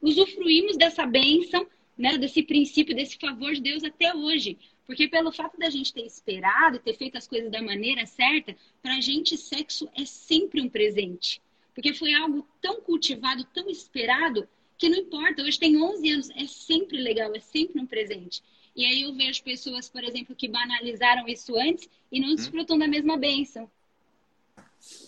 [0.00, 1.66] usufruímos dessa bênção,
[1.98, 4.56] né, desse princípio, desse favor de Deus até hoje.
[4.86, 8.96] Porque pelo fato da gente ter esperado, ter feito as coisas da maneira certa, para
[8.96, 11.40] a gente sexo é sempre um presente.
[11.74, 15.42] Porque foi algo tão cultivado, tão esperado, que não importa.
[15.42, 18.42] Hoje tem 11 anos, é sempre legal, é sempre um presente.
[18.74, 22.34] E aí eu vejo pessoas, por exemplo, que banalizaram isso antes e não hum.
[22.34, 22.80] desfrutam hum.
[22.80, 23.70] da mesma bênção.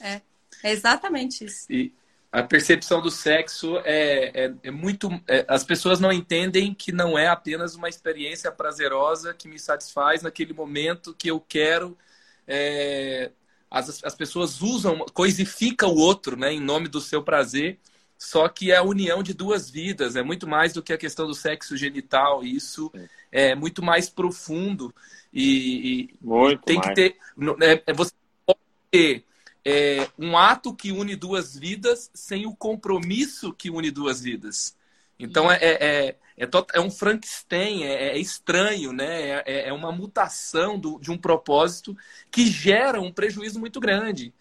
[0.01, 0.23] É,
[0.63, 1.71] é exatamente isso.
[1.73, 1.93] E,
[2.35, 5.09] a percepção do sexo é, é, é muito.
[5.29, 10.21] É, as pessoas não entendem que não é apenas uma experiência prazerosa que me satisfaz
[10.21, 11.97] naquele momento que eu quero.
[12.45, 13.31] É,
[13.71, 17.79] as, as pessoas usam, coisificam o outro, né, em nome do seu prazer.
[18.19, 21.29] só que é a união de duas vidas, é muito mais do que a questão
[21.29, 22.91] do sexo genital, isso
[23.31, 24.93] é muito mais profundo
[25.33, 26.89] e, e muito tem mais.
[26.89, 27.17] que ter.
[27.63, 28.13] É, é, você
[28.45, 28.59] pode
[28.91, 29.25] ter
[29.65, 34.77] é, um ato que une duas vidas sem o compromisso que une duas vidas.
[35.19, 39.43] Então é, é, é, é um Frankenstein, é, é estranho, né?
[39.47, 41.97] É, é uma mutação do, de um propósito
[42.31, 44.35] que gera um prejuízo muito grande.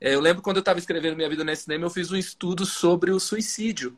[0.00, 2.64] É, eu lembro quando eu estava escrevendo Minha Vida no Cinema, eu fiz um estudo
[2.64, 3.96] sobre o suicídio.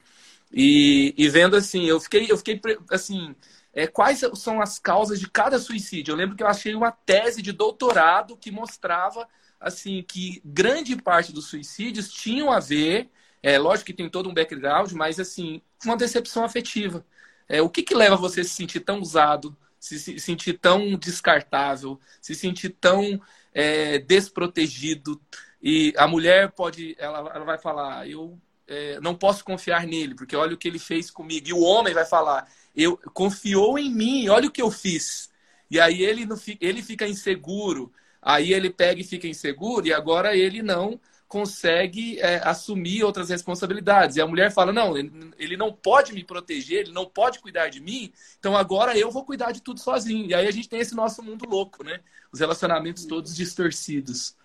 [0.52, 3.34] E, e vendo assim, eu fiquei, eu fiquei assim,
[3.72, 6.12] é, quais são as causas de cada suicídio?
[6.12, 9.28] Eu lembro que eu achei uma tese de doutorado que mostrava
[9.62, 13.08] assim que grande parte dos suicídios tinham a ver,
[13.42, 17.04] é lógico que tem todo um background, mas assim, uma decepção afetiva.
[17.48, 20.96] É, o que, que leva você a se sentir tão usado, se, se sentir tão
[20.96, 23.20] descartável, se sentir tão
[23.54, 25.20] é, desprotegido?
[25.62, 30.36] E a mulher pode, ela, ela vai falar, eu é, não posso confiar nele, porque
[30.36, 31.48] olha o que ele fez comigo.
[31.48, 35.30] E o homem vai falar, eu confiou em mim, olha o que eu fiz.
[35.70, 37.92] E aí ele, não, ele fica inseguro,
[38.22, 44.16] aí ele pega e fica inseguro, e agora ele não consegue é, assumir outras responsabilidades.
[44.16, 47.80] E a mulher fala: não, ele não pode me proteger, ele não pode cuidar de
[47.80, 50.26] mim, então agora eu vou cuidar de tudo sozinho.
[50.26, 52.00] E aí a gente tem esse nosso mundo louco, né?
[52.30, 54.36] Os relacionamentos todos distorcidos.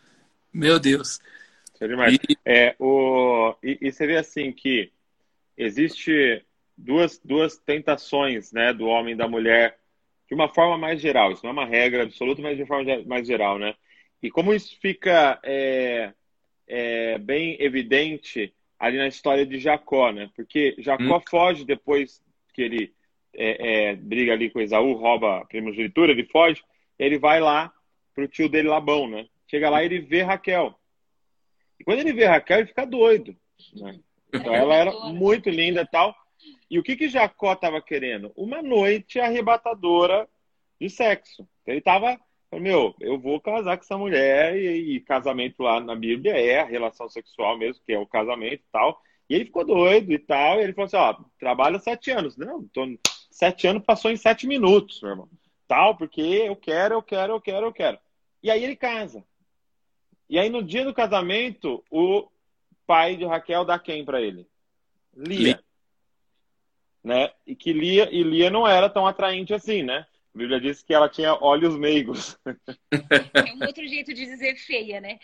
[0.52, 1.20] Meu Deus.
[1.80, 2.16] É demais.
[2.16, 2.38] E...
[2.46, 3.54] É, o...
[3.62, 4.92] e, e você vê assim que
[5.58, 6.44] existe
[6.78, 9.80] duas, duas tentações né, do homem e da mulher
[10.28, 11.32] de uma forma mais geral.
[11.32, 13.74] Isso não é uma regra absoluta, mas de forma mais geral, né?
[14.22, 16.14] E como isso fica é,
[16.68, 20.30] é, bem evidente ali na história de Jacó, né?
[20.36, 21.24] Porque Jacó hum.
[21.30, 22.22] foge depois
[22.54, 22.94] que ele
[23.34, 26.64] é, é briga ali com Esaú, rouba a primogenitura, ele foge,
[26.98, 27.72] ele vai lá
[28.14, 29.28] pro tio dele Labão, né?
[29.50, 30.78] Chega lá e ele vê Raquel.
[31.80, 33.36] E quando ele vê Raquel, ele fica doido.
[33.76, 34.00] Né?
[34.34, 36.16] Então ela era muito linda e tal.
[36.70, 38.32] E o que que Jacó estava querendo?
[38.36, 40.28] Uma noite arrebatadora
[40.80, 41.48] de sexo.
[41.62, 42.20] Então, ele estava,
[42.54, 46.66] meu, eu vou casar com essa mulher e, e, casamento lá na Bíblia é a
[46.66, 49.02] relação sexual mesmo, que é o casamento e tal.
[49.30, 50.60] E ele ficou doido e tal.
[50.60, 52.36] E ele falou assim: ó, trabalha sete anos.
[52.36, 52.86] Não, tô,
[53.32, 55.30] sete anos passou em sete minutos, meu irmão.
[55.68, 57.98] Tal, porque eu quero, eu quero, eu quero, eu quero.
[58.44, 59.24] E aí ele casa.
[60.30, 62.28] E aí no dia do casamento, o
[62.86, 64.48] pai de Raquel dá quem para ele?
[65.16, 65.62] Lia
[67.08, 67.32] né?
[67.46, 70.06] E que Lia, e Lia não era tão atraente assim, né?
[70.36, 72.38] A Bíblia diz que ela tinha olhos meigos.
[72.92, 75.18] É um outro jeito de dizer feia, né?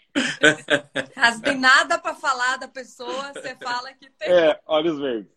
[1.13, 4.29] Caso tem nada para falar da pessoa, você fala que tem.
[4.29, 5.27] É, olhos meigos.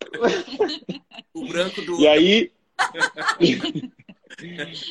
[1.35, 2.01] O branco do.
[2.01, 2.53] E aí.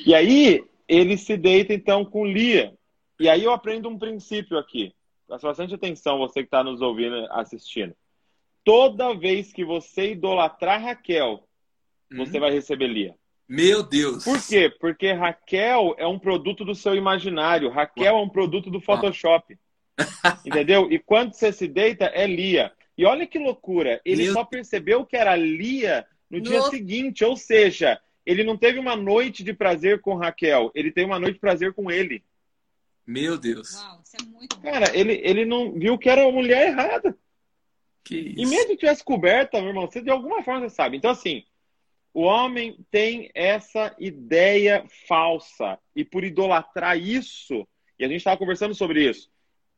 [0.06, 2.74] e aí, ele se deita então com Lia.
[3.18, 4.94] E aí eu aprendo um princípio aqui.
[5.26, 7.96] Presta bastante atenção, você que está nos ouvindo, assistindo
[8.66, 11.45] toda vez que você idolatrar Raquel,
[12.20, 12.26] uhum.
[12.26, 13.16] você vai receber Lia.
[13.48, 14.24] Meu Deus!
[14.24, 14.74] Por quê?
[14.80, 17.70] Porque Raquel é um produto do seu imaginário.
[17.70, 19.58] Raquel é um produto do Photoshop.
[20.46, 20.92] Entendeu?
[20.92, 22.72] E quando você se deita, é Lia.
[22.98, 24.02] E olha que loucura.
[24.04, 24.34] Ele Meu...
[24.34, 27.24] só percebeu que era Lia no dia seguinte.
[27.24, 30.72] Ou seja, ele não teve uma noite de prazer com Raquel.
[30.74, 32.24] Ele teve uma noite de prazer com ele.
[33.06, 33.76] Meu Deus.
[33.76, 37.16] Uau, isso é muito Cara, ele, ele não viu que era a mulher errada.
[38.04, 38.40] Que isso?
[38.40, 40.98] E mesmo que tivesse coberta, meu irmão, você de alguma forma você sabe.
[40.98, 41.44] Então, assim,
[42.16, 45.78] o homem tem essa ideia falsa.
[45.94, 47.68] E por idolatrar isso,
[48.00, 49.30] e a gente estava conversando sobre isso,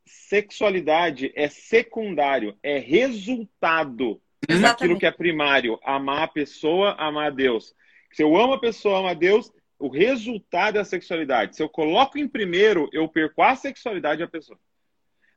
[0.05, 4.61] sexualidade é secundário, é resultado Exatamente.
[4.61, 5.79] daquilo que é primário.
[5.83, 7.73] Amar a pessoa, amar a Deus.
[8.11, 11.55] Se eu amo a pessoa, amo a Deus, o resultado é a sexualidade.
[11.55, 14.59] Se eu coloco em primeiro, eu perco a sexualidade da pessoa.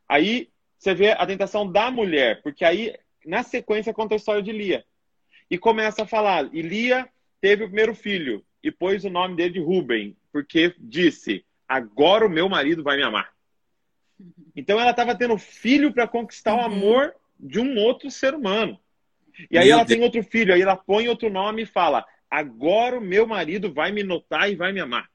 [0.07, 4.53] Aí você vê a tentação da mulher, porque aí, na sequência, conta a história de
[4.53, 4.85] Lia.
[5.51, 7.09] E começa a falar, e Lia
[7.41, 12.31] teve o primeiro filho, e pôs o nome dele de Ruben, porque disse, agora o
[12.31, 13.33] meu marido vai me amar.
[14.55, 16.61] Então ela estava tendo filho para conquistar uhum.
[16.61, 18.79] o amor de um outro ser humano.
[19.51, 19.97] E aí meu ela Deus.
[19.97, 23.91] tem outro filho, aí ela põe outro nome e fala, agora o meu marido vai
[23.91, 25.11] me notar e vai me amar.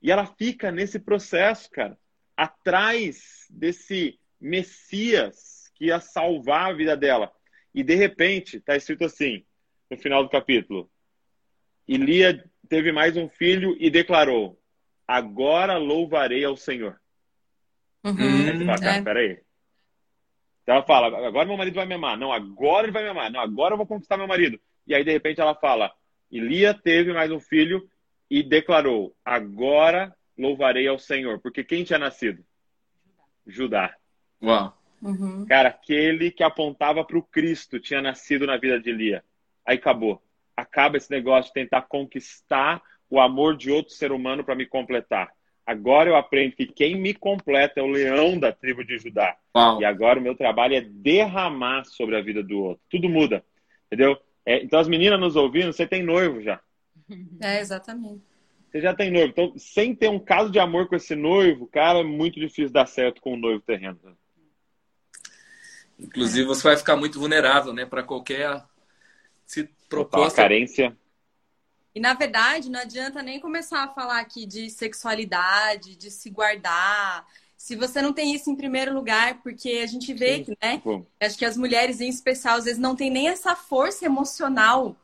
[0.00, 1.98] E ela fica nesse processo, cara,
[2.36, 7.32] atrás desse Messias que ia salvar a vida dela.
[7.74, 9.44] E de repente, está escrito assim,
[9.90, 10.90] no final do capítulo:
[11.86, 14.60] Elia teve mais um filho e declarou:
[15.06, 17.00] Agora louvarei ao Senhor.
[18.04, 19.02] Uhum, fala, cara, é.
[19.02, 19.40] peraí.
[20.62, 22.16] Então ela fala: Agora meu marido vai me amar.
[22.18, 23.30] Não, agora ele vai me amar.
[23.30, 24.60] Não, agora eu vou conquistar meu marido.
[24.86, 25.92] E aí, de repente, ela fala:
[26.30, 27.88] Elia teve mais um filho
[28.30, 31.40] e declarou: Agora louvarei ao Senhor.
[31.40, 32.44] Porque quem tinha nascido?
[33.46, 33.94] Judá.
[34.42, 34.76] Uau.
[35.00, 35.46] Uhum.
[35.46, 39.24] Cara, aquele que apontava para o Cristo tinha nascido na vida de Lia.
[39.66, 40.22] Aí acabou.
[40.56, 45.30] Acaba esse negócio de tentar conquistar o amor de outro ser humano para me completar.
[45.66, 49.36] Agora eu aprendo que quem me completa é o leão da tribo de Judá.
[49.54, 49.80] Uau.
[49.80, 52.84] E agora o meu trabalho é derramar sobre a vida do outro.
[52.88, 53.44] Tudo muda,
[53.86, 54.16] entendeu?
[54.44, 56.60] É, então as meninas nos ouvindo, você tem noivo já.
[57.40, 58.22] É, exatamente.
[58.70, 59.30] Você já tem noivo.
[59.30, 62.86] Então, sem ter um caso de amor com esse noivo, cara, é muito difícil dar
[62.86, 63.98] certo com o noivo terreno.
[65.98, 68.62] Inclusive, você vai ficar muito vulnerável, né, para qualquer
[69.46, 70.42] se proposta.
[70.42, 70.96] carência.
[71.94, 77.26] E na verdade, não adianta nem começar a falar aqui de sexualidade, de se guardar.
[77.56, 80.44] Se você não tem isso em primeiro lugar, porque a gente vê Sim.
[80.44, 80.82] que, né?
[80.84, 81.06] Bom.
[81.18, 84.94] Acho que as mulheres em especial às vezes não têm nem essa força emocional,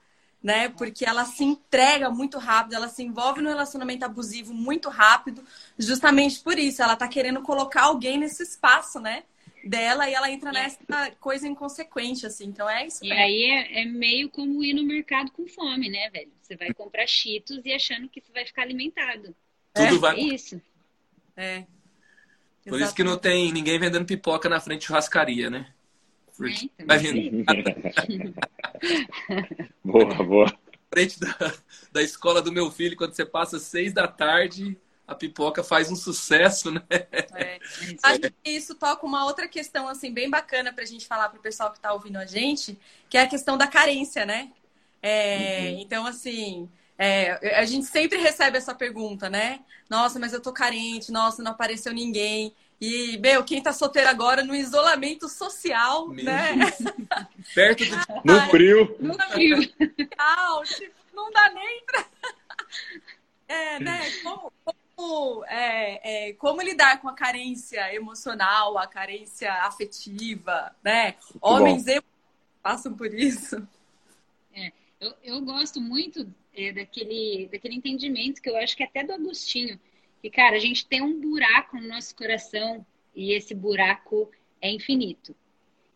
[0.42, 0.68] né?
[0.68, 5.42] Porque ela se entrega muito rápido, ela se envolve no relacionamento abusivo muito rápido,
[5.78, 6.82] justamente por isso.
[6.82, 9.22] Ela tá querendo colocar alguém nesse espaço, né?
[9.64, 12.46] Dela e ela entra nessa coisa inconsequente, assim.
[12.46, 13.04] Então é isso.
[13.04, 16.30] E aí é, é, meio como ir no mercado com fome, né, velho?
[16.40, 19.34] Você vai comprar cheetos e achando que você vai ficar alimentado.
[19.72, 20.16] Tudo é, vai.
[20.16, 20.60] É isso.
[21.36, 21.60] É.
[21.60, 22.84] Por Exatamente.
[22.84, 25.72] isso que não tem ninguém vendendo pipoca na frente de churrascaria, né?
[26.36, 27.44] Porque é, vai vendo.
[29.84, 30.58] boa, boa.
[30.92, 31.54] Frente da,
[31.90, 34.76] da escola do meu filho, quando você passa seis da tarde,
[35.12, 36.82] a pipoca faz um sucesso, né?
[36.90, 37.58] É.
[38.02, 41.38] Acho que isso toca uma outra questão assim bem bacana para a gente falar para
[41.38, 44.50] o pessoal que está ouvindo a gente, que é a questão da carência, né?
[45.02, 45.80] É, uhum.
[45.80, 49.60] Então, assim, é, a gente sempre recebe essa pergunta, né?
[49.90, 52.54] Nossa, mas eu tô carente, nossa, não apareceu ninguém.
[52.80, 56.54] E, meu, quem tá solteiro agora no isolamento social, meu né?
[57.54, 57.96] Perto do...
[58.24, 58.96] No frio.
[58.98, 59.62] No frio.
[59.62, 62.04] Tipo, não dá nem pra...
[63.46, 64.00] É, né?
[64.22, 64.78] Como, como,
[65.46, 71.16] é, é, como lidar com a carência emocional, a carência afetiva, né?
[71.30, 72.00] Muito Homens bom.
[72.62, 73.56] passam por isso.
[74.54, 79.12] É, eu, eu gosto muito é, daquele, daquele entendimento que eu acho que até do
[79.12, 79.80] Agostinho,
[80.20, 82.84] que, cara, a gente tem um buraco no nosso coração
[83.14, 85.34] e esse buraco é infinito.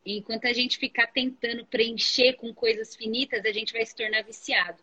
[0.05, 4.23] E enquanto a gente ficar tentando preencher com coisas finitas, a gente vai se tornar
[4.23, 4.79] viciado.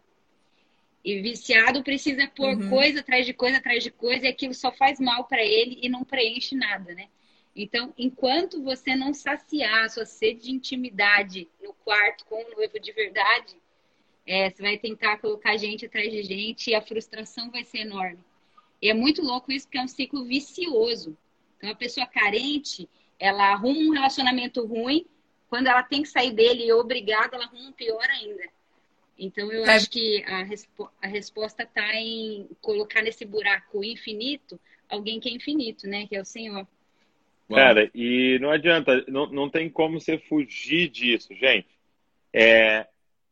[1.03, 2.69] E viciado precisa pôr uhum.
[2.69, 5.89] coisa atrás de coisa atrás de coisa e aquilo só faz mal para ele e
[5.89, 7.07] não preenche nada, né?
[7.55, 12.79] Então, enquanto você não saciar a sua sede de intimidade no quarto com o noivo
[12.79, 13.55] de verdade,
[14.25, 18.19] é, você vai tentar colocar gente atrás de gente e a frustração vai ser enorme.
[18.81, 21.17] E é muito louco isso porque é um ciclo vicioso.
[21.57, 22.89] Então, a pessoa carente,
[23.19, 25.05] ela arruma um relacionamento ruim,
[25.47, 28.43] quando ela tem que sair dele e é obrigada, ela arruma um pior ainda.
[29.17, 29.75] Então, eu é.
[29.75, 35.33] acho que a, respo a resposta está em colocar nesse buraco infinito alguém que é
[35.33, 36.07] infinito, né?
[36.07, 36.67] Que é o Senhor.
[37.49, 41.67] Cara, e não adianta, não, não tem como você fugir disso, gente.
[42.31, 42.87] É,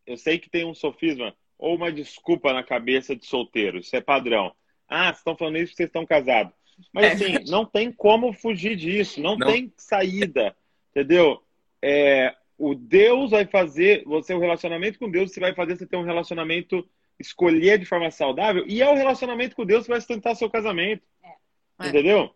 [0.06, 4.02] eu sei que tem um sofisma ou uma desculpa na cabeça de solteiro, isso é
[4.02, 4.54] padrão.
[4.88, 6.54] Ah, vocês estão falando isso porque vocês estão casados.
[6.92, 7.12] Mas é.
[7.12, 9.48] assim, não tem como fugir disso, não, não.
[9.48, 10.56] tem saída,
[10.90, 11.42] entendeu?
[11.82, 15.98] É, o Deus vai fazer, você o relacionamento com Deus, você vai fazer você ter
[15.98, 16.88] um relacionamento,
[17.20, 21.02] escolher de forma saudável, e é o relacionamento com Deus que vai sustentar seu casamento.
[21.80, 21.88] É.
[21.88, 22.36] Entendeu?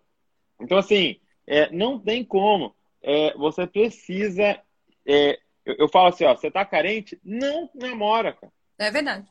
[0.60, 2.76] Então, assim, é, não tem como.
[3.04, 4.60] É, você precisa.
[5.06, 7.20] É, eu, eu, falo assim, ó, você tá carente?
[7.24, 8.52] Não namora, cara.
[8.80, 9.28] É verdade.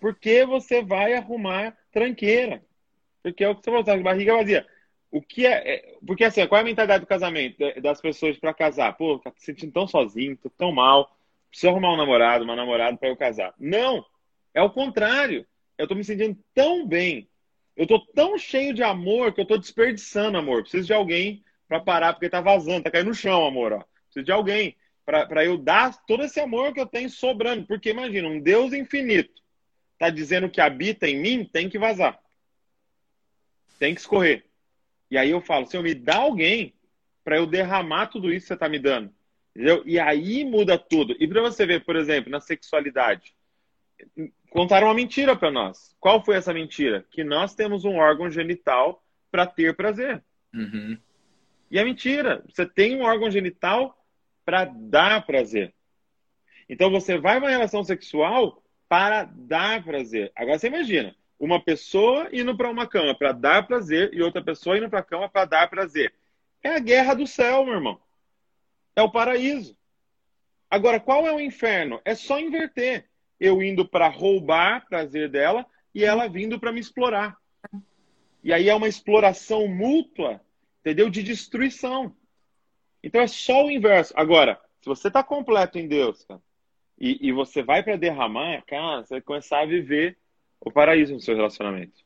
[0.00, 2.64] Porque você vai arrumar tranqueira.
[3.22, 4.66] Porque é o que você falou, tá barriga vazia.
[5.12, 8.54] O que é, é, Porque assim, qual é a mentalidade do casamento das pessoas para
[8.54, 8.96] casar?
[8.96, 11.14] Pô, tá se sentindo tão sozinho, tô tão mal,
[11.50, 13.54] preciso arrumar um namorado, uma namorada para eu casar.
[13.58, 14.02] Não!
[14.54, 15.46] É o contrário.
[15.76, 17.28] Eu tô me sentindo tão bem.
[17.76, 20.62] Eu tô tão cheio de amor que eu tô desperdiçando amor.
[20.62, 23.74] Preciso de alguém para parar, porque tá vazando, tá caindo no chão, amor.
[23.74, 23.84] Ó.
[24.04, 27.66] Preciso de alguém para eu dar todo esse amor que eu tenho sobrando.
[27.66, 29.42] Porque imagina, um Deus infinito
[29.98, 32.18] tá dizendo que habita em mim, tem que vazar.
[33.78, 34.44] Tem que escorrer.
[35.12, 36.72] E aí eu falo, Senhor, me dá alguém
[37.22, 39.12] para eu derramar tudo isso que você está me dando.
[39.54, 39.82] Entendeu?
[39.84, 41.14] E aí muda tudo.
[41.20, 43.34] E para você ver, por exemplo, na sexualidade,
[44.48, 45.94] contaram uma mentira para nós.
[46.00, 47.04] Qual foi essa mentira?
[47.10, 50.24] Que nós temos um órgão genital para ter prazer.
[50.54, 50.96] Uhum.
[51.70, 52.42] E é mentira.
[52.48, 54.02] Você tem um órgão genital
[54.46, 55.74] para dar prazer.
[56.70, 60.32] Então você vai uma relação sexual para dar prazer.
[60.34, 64.78] Agora você imagina, uma pessoa indo para uma cama para dar prazer e outra pessoa
[64.78, 66.14] indo para a cama para dar prazer.
[66.62, 68.00] É a guerra do céu, meu irmão.
[68.94, 69.76] É o paraíso.
[70.70, 72.00] Agora, qual é o inferno?
[72.04, 73.08] É só inverter.
[73.40, 77.36] Eu indo para roubar prazer dela e ela vindo para me explorar.
[78.44, 80.40] E aí é uma exploração mútua,
[80.80, 81.10] entendeu?
[81.10, 82.14] De destruição.
[83.02, 84.14] Então é só o inverso.
[84.16, 86.40] Agora, se você está completo em Deus, cara,
[86.96, 90.16] e, e você vai para derramar, cara, você vai começar a viver
[90.64, 92.02] o paraíso no seu relacionamento.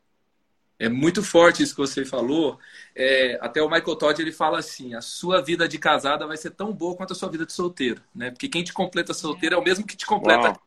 [0.78, 2.58] É muito forte isso que você falou.
[2.94, 6.50] É, até o Michael Todd ele fala assim: a sua vida de casada vai ser
[6.50, 8.30] tão boa quanto a sua vida de solteiro, né?
[8.30, 10.58] Porque quem te completa solteiro é o mesmo que te completa.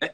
[0.00, 0.10] Né?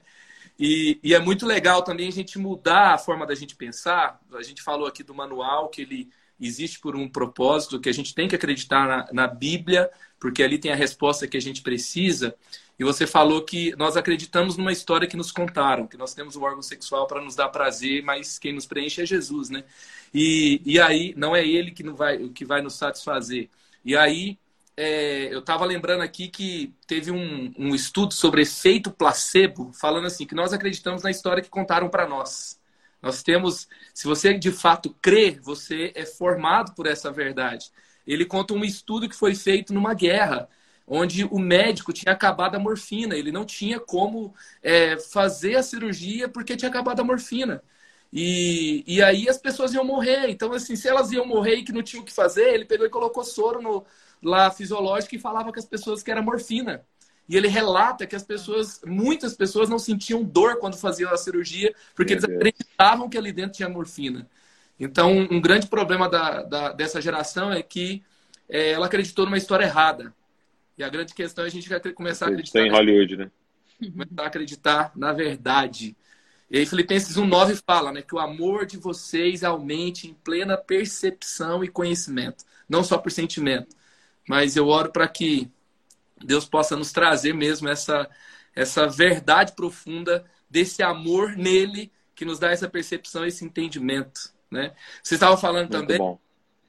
[0.58, 4.20] E, e, é muito legal também a gente mudar a forma da gente pensar.
[4.34, 6.10] A gente falou aqui do manual que ele
[6.40, 10.58] existe por um propósito, que a gente tem que acreditar na, na Bíblia, porque ali
[10.58, 12.34] tem a resposta que a gente precisa.
[12.78, 16.42] E você falou que nós acreditamos numa história que nos contaram, que nós temos um
[16.42, 19.64] órgão sexual para nos dar prazer, mas quem nos preenche é Jesus, né?
[20.14, 23.48] E, e aí, não é ele que, não vai, que vai nos satisfazer.
[23.84, 24.38] E aí,
[24.76, 30.24] é, eu estava lembrando aqui que teve um, um estudo sobre efeito placebo, falando assim,
[30.24, 32.60] que nós acreditamos na história que contaram para nós.
[33.02, 37.72] Nós temos, se você de fato crê, você é formado por essa verdade.
[38.06, 40.48] Ele conta um estudo que foi feito numa guerra,
[40.88, 46.28] onde o médico tinha acabado a morfina, ele não tinha como é, fazer a cirurgia
[46.28, 47.62] porque tinha acabado a morfina.
[48.12, 50.30] E, e aí as pessoas iam morrer.
[50.30, 52.86] Então, assim, se elas iam morrer e que não tinham o que fazer, ele pegou
[52.86, 53.84] e colocou soro no,
[54.22, 56.84] lá fisiológico e falava com as pessoas que era morfina.
[57.28, 61.74] E ele relata que as pessoas, muitas pessoas não sentiam dor quando faziam a cirurgia,
[61.94, 62.38] porque Meu eles Deus.
[62.38, 64.26] acreditavam que ali dentro tinha morfina.
[64.80, 68.02] Então, um grande problema da, da dessa geração é que
[68.48, 70.14] é, ela acreditou numa história errada.
[70.78, 72.60] E a grande questão é a gente vai ter, começar a acreditar.
[72.60, 73.30] em Hollywood, né?
[73.92, 75.96] Começar a acreditar na verdade.
[76.50, 81.62] E aí Filipenses 1,9 fala né, que o amor de vocês aumente em plena percepção
[81.62, 82.44] e conhecimento.
[82.68, 83.76] Não só por sentimento.
[84.28, 85.50] Mas eu oro para que
[86.24, 88.08] Deus possa nos trazer mesmo essa,
[88.54, 94.32] essa verdade profunda desse amor nele que nos dá essa percepção, esse entendimento.
[94.50, 94.74] Né?
[95.02, 96.18] Você estava falando Muito também,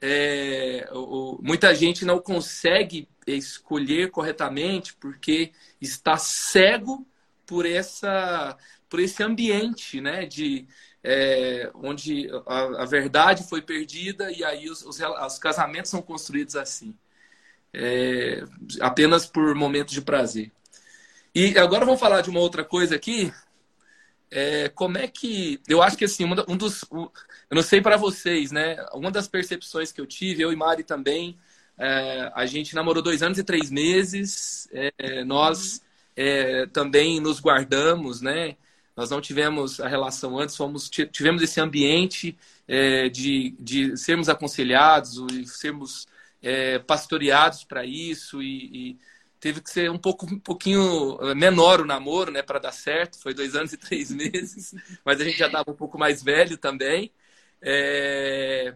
[0.01, 7.05] é, o, muita gente não consegue escolher corretamente porque está cego
[7.45, 8.57] por essa
[8.89, 10.67] por esse ambiente né de
[11.03, 16.55] é, onde a, a, verdade foi perdida e aí os, os, os casamentos são construídos
[16.55, 16.95] assim.
[17.73, 18.43] É,
[18.81, 20.51] apenas por momentos de prazer.
[21.33, 23.31] E agora vamos falar de uma outra coisa aqui
[24.31, 28.51] é, como é que eu acho que assim um dos eu não sei para vocês
[28.51, 31.37] né uma das percepções que eu tive eu e Mari também
[31.79, 34.67] é, a gente namorou dois anos e três meses.
[34.73, 35.81] É, nós
[36.15, 38.57] é, também nos guardamos, né?
[38.97, 45.17] Nós não tivemos a relação antes, fomos, tivemos esse ambiente é, de, de sermos aconselhados
[45.31, 46.05] e sermos
[46.43, 48.97] é, pastoreados para isso e, e,
[49.39, 53.19] teve que ser um pouco um pouquinho menor o namoro, né, para dar certo.
[53.19, 54.73] Foi dois anos e três meses,
[55.03, 57.11] mas a gente já estava um pouco mais velho também.
[57.61, 58.73] É...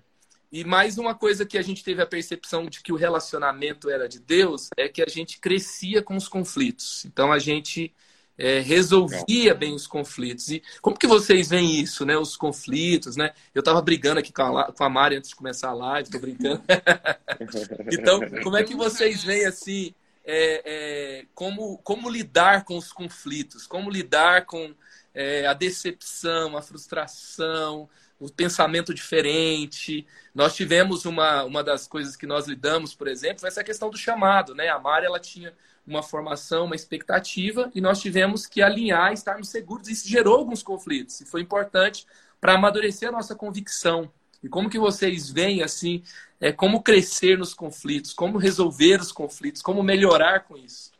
[0.51, 4.07] E mais uma coisa que a gente teve a percepção de que o relacionamento era
[4.07, 7.05] de Deus é que a gente crescia com os conflitos.
[7.05, 7.91] Então a gente
[8.37, 10.49] é, resolvia bem os conflitos.
[10.49, 12.17] E como que vocês veem isso, né?
[12.17, 13.31] Os conflitos, né?
[13.53, 16.19] Eu estava brigando aqui com a, com a Mari antes de começar a live, tô
[16.19, 16.61] brincando.
[17.91, 19.93] então, como é que vocês veem assim?
[20.25, 24.73] É, é, como, como lidar com os conflitos, como lidar com
[25.13, 30.05] é, a decepção, a frustração, o pensamento diferente.
[30.33, 33.97] Nós tivemos uma, uma das coisas que nós lidamos, por exemplo, foi essa questão do
[33.97, 34.69] chamado, né?
[34.69, 35.53] A Mari, ela tinha
[35.85, 39.89] uma formação, uma expectativa, e nós tivemos que alinhar estarmos seguros.
[39.89, 42.07] Isso gerou alguns conflitos, e foi importante
[42.39, 44.11] para amadurecer a nossa convicção.
[44.43, 46.03] E como que vocês veem, assim,
[46.39, 50.91] é, como crescer nos conflitos, como resolver os conflitos, como melhorar com isso?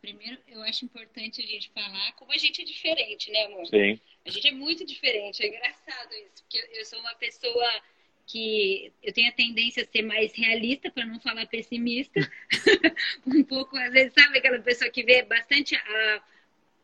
[0.00, 3.66] Primeiro, eu acho importante a gente falar como a gente é diferente, né, amor?
[3.66, 4.00] Sim.
[4.24, 5.42] A gente é muito diferente.
[5.42, 7.82] É engraçado isso, porque eu sou uma pessoa
[8.26, 12.20] que eu tenho a tendência a ser mais realista, para não falar pessimista.
[13.26, 16.22] um pouco, às vezes, sabe aquela pessoa que vê bastante a,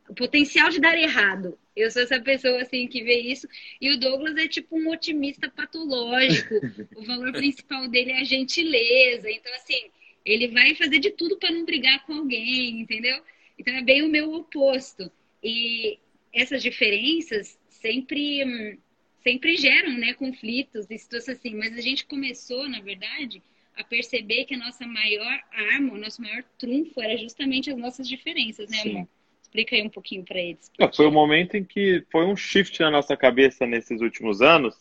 [0.08, 1.58] o potencial de dar errado.
[1.76, 3.46] Eu sou essa pessoa assim que vê isso.
[3.80, 6.54] E o Douglas é tipo um otimista patológico.
[6.96, 9.30] o valor principal dele é a gentileza.
[9.30, 9.90] Então, assim,
[10.24, 13.20] ele vai fazer de tudo para não brigar com alguém, entendeu?
[13.58, 15.10] Então é bem o meu oposto.
[15.42, 15.98] E
[16.32, 18.78] essas diferenças sempre
[19.22, 23.42] sempre geram, né, conflitos e situações assim, mas a gente começou, na verdade,
[23.76, 28.08] a perceber que a nossa maior arma, o nosso maior trunfo era justamente as nossas
[28.08, 28.90] diferenças, né, Sim.
[28.90, 29.08] amor?
[29.48, 30.70] Explica aí um pouquinho para eles.
[30.76, 30.96] Porque...
[30.96, 34.76] Foi o um momento em que foi um shift na nossa cabeça nesses últimos anos,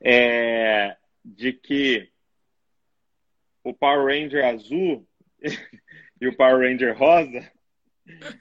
[0.00, 2.08] é, de que
[3.62, 5.06] o Power Ranger azul
[6.20, 7.52] e o Power Ranger rosa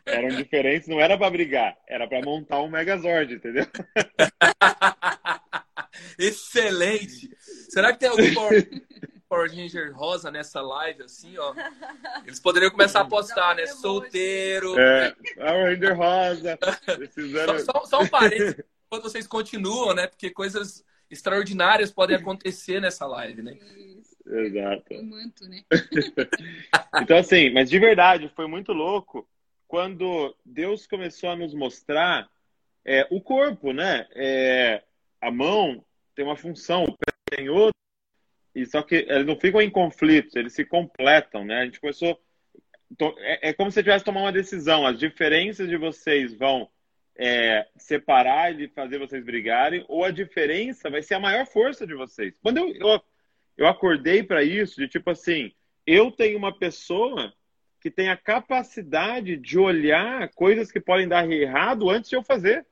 [0.05, 3.65] eram diferentes, não era para brigar, era para montar um Megazord, entendeu?
[6.17, 7.29] Excelente!
[7.69, 8.65] Será que tem algum Power...
[9.29, 11.53] Power Ranger rosa nessa live, assim, ó.
[12.25, 13.65] Eles poderiam começar a postar, né?
[13.67, 14.79] Solteiro.
[14.79, 16.59] É, Power Ranger rosa.
[17.65, 20.07] Só, só, só um parênteses, quando vocês continuam, né?
[20.07, 23.57] Porque coisas extraordinárias podem acontecer nessa live, né?
[24.25, 25.03] Exato.
[25.03, 25.63] Manto, né?
[27.01, 29.27] então, assim, mas de verdade, foi muito louco
[29.67, 32.29] quando Deus começou a nos mostrar
[32.85, 34.07] é, o corpo, né?
[34.15, 34.83] É,
[35.21, 35.83] a mão
[36.15, 37.77] tem uma função, o pé tem outra,
[38.57, 41.59] e só que eles não ficam em conflitos, eles se completam, né?
[41.59, 42.19] A gente começou.
[43.19, 44.87] É, é como se tivesse tomar uma decisão.
[44.87, 46.67] As diferenças de vocês vão
[47.15, 51.93] é, separar e fazer vocês brigarem, ou a diferença vai ser a maior força de
[51.93, 52.35] vocês.
[52.41, 53.01] Quando eu, eu,
[53.57, 55.51] eu acordei para isso, de tipo assim,
[55.85, 57.31] eu tenho uma pessoa
[57.79, 62.65] que tem a capacidade de olhar coisas que podem dar errado antes de eu fazer.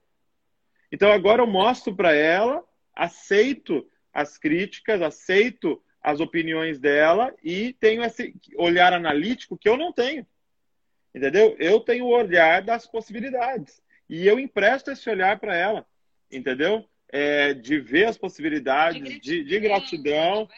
[0.92, 2.64] Então agora eu mostro para ela,
[2.96, 9.92] aceito as críticas, aceito as opiniões dela e tenho esse olhar analítico que eu não
[9.92, 10.26] tenho.
[11.14, 11.54] Entendeu?
[11.60, 13.82] Eu tenho o olhar das possibilidades.
[14.10, 15.86] E eu empresto esse olhar para ela.
[16.32, 16.86] Entendeu?
[17.10, 20.50] É, de ver as possibilidades, de gratidão, de, de gratidão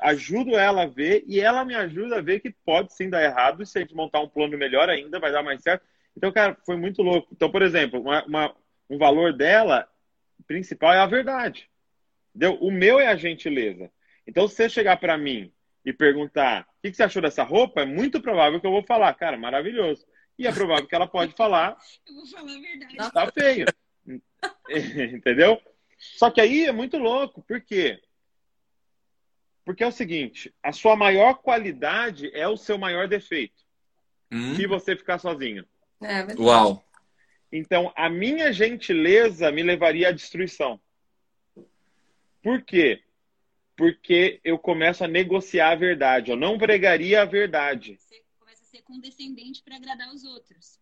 [0.00, 3.62] ajudo ela a ver e ela me ajuda a ver que pode sim dar errado.
[3.62, 5.84] E se a gente montar um plano melhor ainda, vai dar mais certo.
[6.16, 7.28] Então, cara, foi muito louco.
[7.32, 8.56] Então, por exemplo, uma, uma,
[8.88, 9.88] um valor dela
[10.46, 11.69] principal é a verdade.
[12.34, 12.58] Entendeu?
[12.60, 13.90] O meu é a gentileza.
[14.26, 15.52] Então, se você chegar para mim
[15.84, 18.82] e perguntar o que, que você achou dessa roupa, é muito provável que eu vou
[18.82, 20.06] falar, cara, maravilhoso.
[20.38, 21.76] E é provável que ela pode falar.
[22.08, 23.12] Eu vou falar a verdade.
[23.12, 23.66] Tá feio.
[25.14, 25.60] Entendeu?
[25.98, 27.42] Só que aí é muito louco.
[27.42, 28.00] Por quê?
[29.64, 33.62] Porque é o seguinte: a sua maior qualidade é o seu maior defeito.
[34.32, 34.54] Hum.
[34.54, 35.66] Se você ficar sozinho.
[36.02, 36.84] É, Uau!
[37.52, 40.80] Então, a minha gentileza me levaria à destruição.
[42.42, 43.02] Por quê?
[43.76, 46.30] Porque eu começo a negociar a verdade.
[46.30, 47.96] Eu não pregaria a verdade.
[47.98, 50.78] Você começa a ser condescendente para agradar os outros.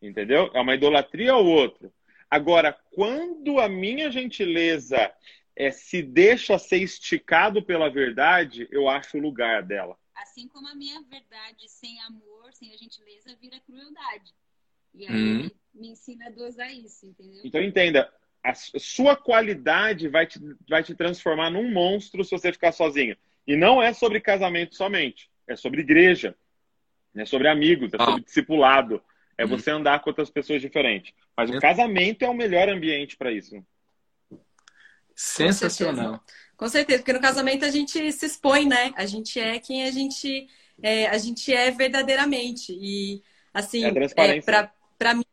[0.00, 0.50] Entendeu?
[0.54, 1.92] É uma idolatria ao outro.
[2.30, 5.12] Agora, quando a minha gentileza
[5.56, 9.96] é, se deixa ser esticado pela verdade, eu acho o lugar dela.
[10.16, 14.34] Assim como a minha verdade sem amor, sem a gentileza, vira crueldade.
[14.94, 15.50] E aí hum.
[15.74, 17.42] me ensina a dosar isso, entendeu?
[17.44, 18.12] Então entenda,
[18.44, 20.38] a sua qualidade vai te,
[20.68, 23.16] vai te transformar num monstro se você ficar sozinho.
[23.46, 26.36] E não é sobre casamento somente, é sobre igreja,
[27.16, 28.24] é sobre amigos, é sobre ah.
[28.24, 29.02] discipulado,
[29.38, 29.48] é hum.
[29.48, 31.14] você andar com outras pessoas diferentes.
[31.34, 33.64] Mas o casamento é o melhor ambiente para isso.
[35.16, 36.22] Sensacional.
[36.56, 38.92] Com certeza, porque no casamento a gente se expõe, né?
[38.96, 40.48] A gente é quem a gente
[40.82, 42.72] é, a gente é verdadeiramente.
[42.72, 43.22] E
[43.52, 44.42] assim, é, é
[44.98, 45.24] para mim,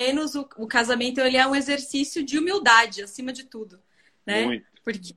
[0.00, 3.80] menos o, o, casamento ele é um exercício de humildade, acima de tudo,
[4.24, 4.44] né?
[4.44, 4.66] Muito.
[4.84, 5.16] Porque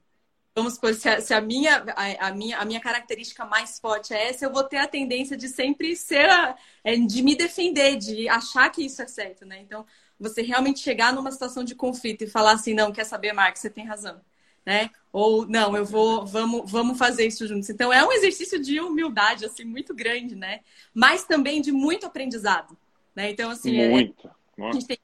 [0.55, 4.13] vamos supor, se a, se a minha, a, a, minha, a minha característica mais forte
[4.13, 7.97] é essa, eu vou ter a tendência de sempre ser, a, é, de me defender,
[7.97, 9.61] de achar que isso é certo, né?
[9.61, 9.85] Então,
[10.19, 13.69] você realmente chegar numa situação de conflito e falar assim, não, quer saber, Marcos, você
[13.69, 14.19] tem razão.
[14.65, 14.89] Né?
[15.11, 17.69] Ou não, eu vou, vamos, vamos fazer isso juntos.
[17.69, 20.59] Então é um exercício de humildade assim muito grande, né?
[20.93, 22.77] Mas também de muito aprendizado,
[23.15, 23.31] né?
[23.31, 24.27] Então assim, é, muito.
[24.27, 24.31] É,
[24.67, 24.97] a, gente tem,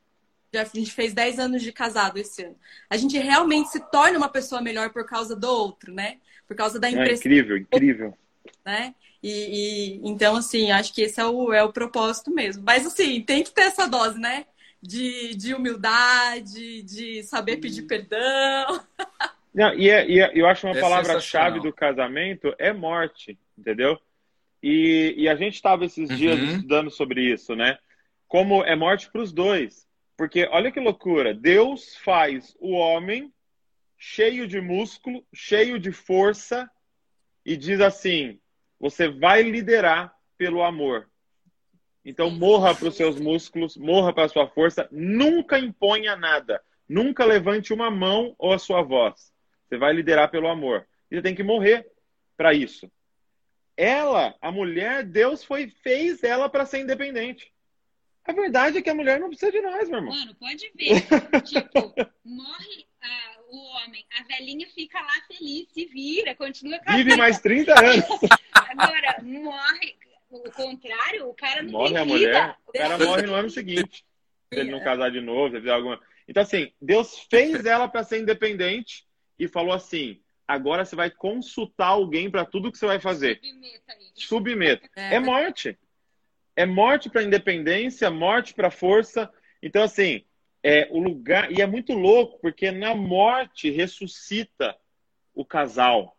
[0.55, 2.55] a gente fez 10 anos de casado esse ano.
[2.89, 6.17] A gente realmente se torna uma pessoa melhor por causa do outro, né?
[6.47, 7.11] Por causa da impressão.
[7.11, 8.17] É incrível, incrível.
[8.63, 8.95] Né?
[9.21, 12.63] E, e, então assim, acho que esse é o, é o propósito mesmo.
[12.63, 14.45] Mas assim, tem que ter essa dose, né?
[14.85, 18.81] de, de humildade, de saber pedir perdão.
[19.53, 23.97] Não, e, é, e é, eu acho uma é palavra-chave do casamento é morte, entendeu?
[24.61, 26.15] E, e a gente estava esses uhum.
[26.15, 27.77] dias estudando sobre isso, né?
[28.27, 29.87] Como é morte para os dois.
[30.17, 33.33] Porque olha que loucura, Deus faz o homem
[33.97, 36.69] cheio de músculo, cheio de força,
[37.45, 38.39] e diz assim:
[38.79, 41.09] você vai liderar pelo amor.
[42.03, 47.25] Então morra para os seus músculos, morra para a sua força, nunca imponha nada, nunca
[47.25, 49.33] levante uma mão ou a sua voz.
[49.67, 50.87] Você vai liderar pelo amor.
[51.09, 51.89] E você tem que morrer
[52.37, 52.91] para isso.
[53.75, 57.51] Ela, a mulher, Deus foi fez ela para ser independente.
[58.27, 60.15] A verdade é que a mulher não precisa de nós, meu irmão.
[60.15, 61.01] Mano, pode ver.
[61.43, 62.87] tipo, morre
[63.49, 67.03] o homem, a velhinha fica lá feliz, se vira, continua casada.
[67.03, 68.05] Vive mais 30 anos.
[68.53, 69.95] Agora, morre,
[70.29, 74.05] o contrário, o cara não morre tem a mulher, o cara morre no ano seguinte.
[74.51, 75.99] Se ele não casar de novo, se fizer alguma.
[76.27, 79.05] Então, assim, Deus fez ela para ser independente
[79.39, 83.39] e falou assim: agora você vai consultar alguém para tudo que você vai fazer.
[83.41, 83.97] Submeta.
[84.15, 84.89] Submeta.
[84.95, 85.77] É, é morte.
[86.55, 89.29] É morte para independência, morte para força.
[89.61, 90.23] Então, assim,
[90.63, 91.51] é o lugar.
[91.51, 94.75] E é muito louco, porque na morte ressuscita
[95.33, 96.15] o casal.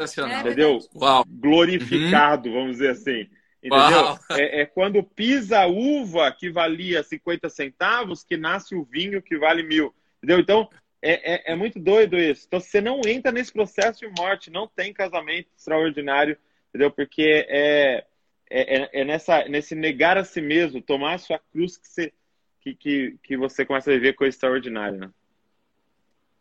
[0.00, 0.40] Sensacional.
[0.40, 0.78] Entendeu?
[0.94, 1.24] Uau.
[1.28, 2.54] Glorificado, uhum.
[2.54, 3.28] vamos dizer assim.
[3.62, 4.18] Entendeu?
[4.30, 9.36] É, é, quando pisa a uva que valia 50 centavos que nasce o vinho que
[9.36, 9.94] vale mil.
[10.18, 10.40] Entendeu?
[10.40, 10.70] Então,
[11.02, 12.44] é, é, é, muito doido isso.
[12.46, 16.36] Então, você não entra nesse processo de morte, não tem casamento extraordinário,
[16.68, 16.90] entendeu?
[16.90, 18.06] Porque é,
[18.50, 22.12] é, é, é nessa, nesse negar a si mesmo, tomar a sua cruz que você,
[22.60, 25.10] que, que, que você começa a viver coisa extraordinária, né?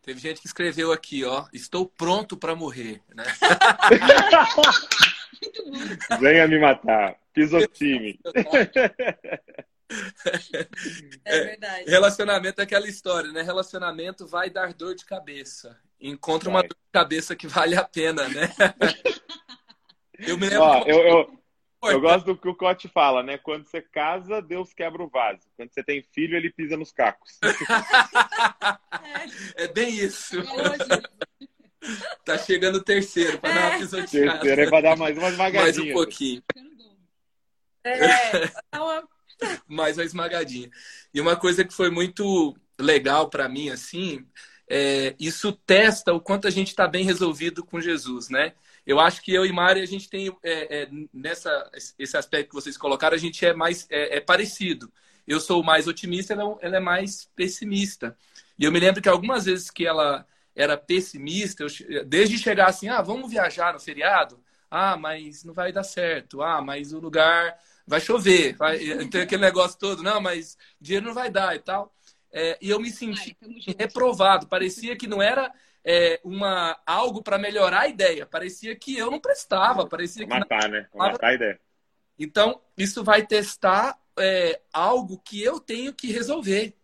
[0.02, 3.24] Teve gente que escreveu aqui, ó, estou pronto para morrer, né?
[6.20, 8.20] Venha me matar, pisotime.
[11.26, 11.90] É verdade.
[11.90, 13.42] Relacionamento é aquela história, né?
[13.42, 15.80] Relacionamento vai dar dor de cabeça.
[16.00, 16.56] Encontra vai.
[16.56, 18.50] uma dor de cabeça que vale a pena, né?
[20.20, 20.66] Eu me lembro.
[20.66, 21.39] Ó, eu, eu,
[21.84, 23.38] eu gosto do que o Cote fala, né?
[23.38, 25.42] Quando você casa, Deus quebra o vaso.
[25.56, 27.40] Quando você tem filho, ele pisa nos cacos.
[29.56, 30.38] é bem isso.
[32.26, 33.54] Tá chegando o terceiro, para é.
[33.54, 34.40] dar uma pisoteada.
[34.40, 35.64] Terceiro é para dar mais uma esmagadinha.
[35.64, 36.44] Mais um pouquinho.
[37.82, 39.08] É, uma...
[39.66, 40.70] mais uma esmagadinha.
[41.14, 44.28] E uma coisa que foi muito legal para mim, assim,
[44.70, 48.54] é, isso testa o quanto a gente está bem resolvido com Jesus, né?
[48.90, 51.70] Eu acho que eu e Mari, a gente tem, é, é, nessa,
[52.00, 54.92] esse aspecto que vocês colocaram, a gente é mais é, é parecido.
[55.28, 58.18] Eu sou mais otimista, ela, é ela, é mais pessimista.
[58.58, 60.26] E eu me lembro que algumas vezes que ela
[60.56, 64.44] era pessimista, eu, desde chegar assim, ah, vamos viajar no feriado?
[64.72, 66.42] Ah, mas não vai dar certo.
[66.42, 68.56] Ah, mas o lugar vai chover.
[68.58, 68.80] Vai...
[69.08, 71.94] Tem aquele negócio todo, não, mas dinheiro não vai dar e tal.
[72.32, 74.48] É, e eu me senti Ai, reprovado.
[74.48, 75.54] Parecia que não era
[75.84, 78.26] é, uma, algo para melhorar a ideia.
[78.26, 79.88] Parecia que eu não prestava.
[79.88, 80.70] Parecia que matar, não...
[80.70, 80.88] né?
[80.94, 81.60] matar a ideia.
[82.18, 86.76] Então, isso vai testar é, algo que eu tenho que resolver.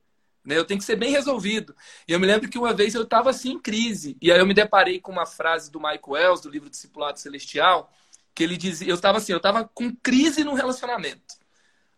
[0.45, 0.57] Né?
[0.57, 1.75] Eu tenho que ser bem resolvido.
[2.07, 4.17] E eu me lembro que uma vez eu estava assim em crise.
[4.21, 7.91] E aí eu me deparei com uma frase do Michael Wells, do livro Discipulado Celestial,
[8.33, 11.35] que ele dizia, eu estava assim, eu estava com crise no relacionamento.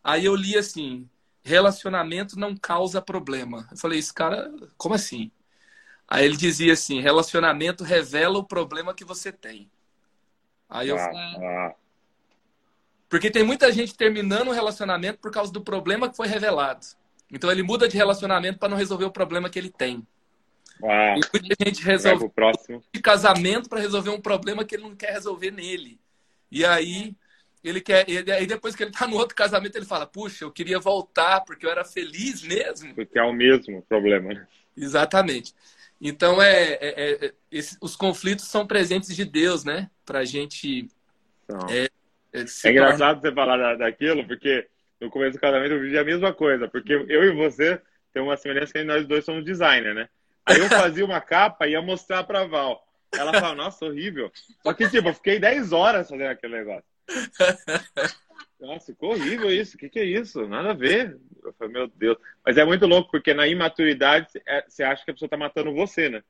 [0.02, 1.08] Aí eu li assim,
[1.42, 3.68] relacionamento não causa problema.
[3.70, 5.30] Eu falei, esse cara, como assim?
[6.08, 9.70] Aí ele dizia assim: relacionamento revela o problema que você tem.
[10.68, 10.96] Aí eu.
[10.96, 11.74] Ah, ah.
[13.08, 16.86] Porque tem muita gente terminando um relacionamento por causa do problema que foi revelado.
[17.30, 20.06] Então ele muda de relacionamento para não resolver o problema que ele tem.
[20.82, 22.82] Ah, e muita gente resolve o próximo.
[22.92, 25.98] de casamento para resolver um problema que ele não quer resolver nele.
[26.50, 27.14] E aí
[27.62, 30.52] ele quer, ele, aí depois que ele está no outro casamento, ele fala: Puxa, eu
[30.52, 32.94] queria voltar porque eu era feliz mesmo.
[32.94, 34.46] Porque é o mesmo problema, né?
[34.76, 35.54] Exatamente.
[36.00, 39.90] Então, é, é, é, é esse, os conflitos são presentes de Deus, né?
[40.04, 40.88] Para a gente.
[41.68, 41.88] É,
[42.32, 44.68] é, é engraçado você falar da, daquilo, porque
[45.00, 47.80] no começo do casamento eu vivi a mesma coisa, porque eu e você
[48.12, 50.08] tem uma semelhança que nós dois somos designer, né?
[50.46, 52.86] Aí eu fazia uma capa e ia mostrar pra Val.
[53.12, 54.30] Ela fala, nossa, horrível.
[54.62, 56.84] Só que, tipo, eu fiquei 10 horas fazendo aquele negócio.
[58.60, 59.76] Nossa, ficou horrível isso.
[59.76, 60.46] O que, que é isso?
[60.48, 61.18] Nada a ver.
[61.44, 62.18] Eu falei, meu Deus.
[62.44, 65.72] Mas é muito louco, porque na imaturidade é, você acha que a pessoa tá matando
[65.72, 66.22] você, né?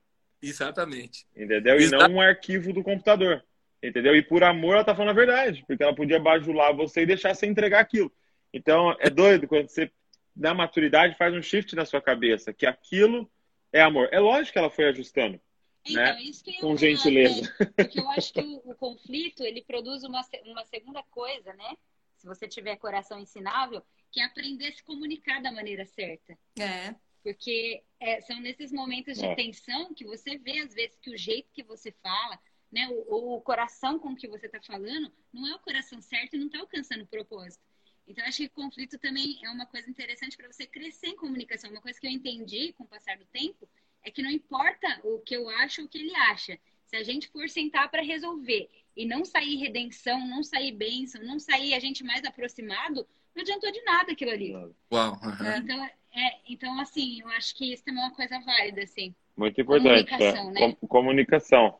[0.42, 1.26] Exatamente.
[1.34, 1.76] Entendeu?
[1.76, 1.94] Exatamente.
[1.94, 3.42] E não um arquivo do computador.
[3.82, 4.14] Entendeu?
[4.14, 7.34] E por amor ela tá falando a verdade, porque ela podia bajular você e deixar
[7.34, 8.12] você entregar aquilo.
[8.52, 9.90] Então é doido quando você,
[10.34, 13.30] na maturidade, faz um shift na sua cabeça, que aquilo
[13.72, 14.08] é amor.
[14.10, 15.40] É lógico que ela foi ajustando.
[15.86, 16.22] Então, né?
[16.22, 17.42] isso que Com gentileza.
[17.42, 17.66] Né?
[17.76, 21.76] Porque eu acho que o, o, conflito ele produz uma, uma segunda coisa, né?
[22.18, 26.38] Se você tiver coração ensinável, que é aprender a se comunicar da maneira certa.
[26.58, 26.94] É.
[27.22, 29.34] Porque é, são nesses momentos de é.
[29.34, 32.38] tensão que você vê, às vezes, que o jeito que você fala,
[32.70, 36.38] né, o, o coração com que você está falando, não é o coração certo e
[36.38, 37.62] não está alcançando o propósito.
[38.06, 41.70] Então, acho que conflito também é uma coisa interessante para você crescer em comunicação.
[41.70, 43.68] Uma coisa que eu entendi com o passar do tempo
[44.02, 46.58] é que não importa o que eu acho ou o que ele acha.
[46.86, 51.38] Se a gente for sentar para resolver e não sair redenção, não sair bênção, não
[51.38, 54.52] sair a gente mais aproximado, não adiantou de nada aquilo ali.
[54.52, 55.12] Uau.
[55.22, 55.56] Uhum.
[55.56, 59.14] Então, é, então, assim, eu acho que isso também é uma coisa válida, assim.
[59.36, 60.04] Muito importante.
[60.04, 60.52] Comunicação, é.
[60.52, 60.76] né?
[60.80, 61.78] Com, comunicação.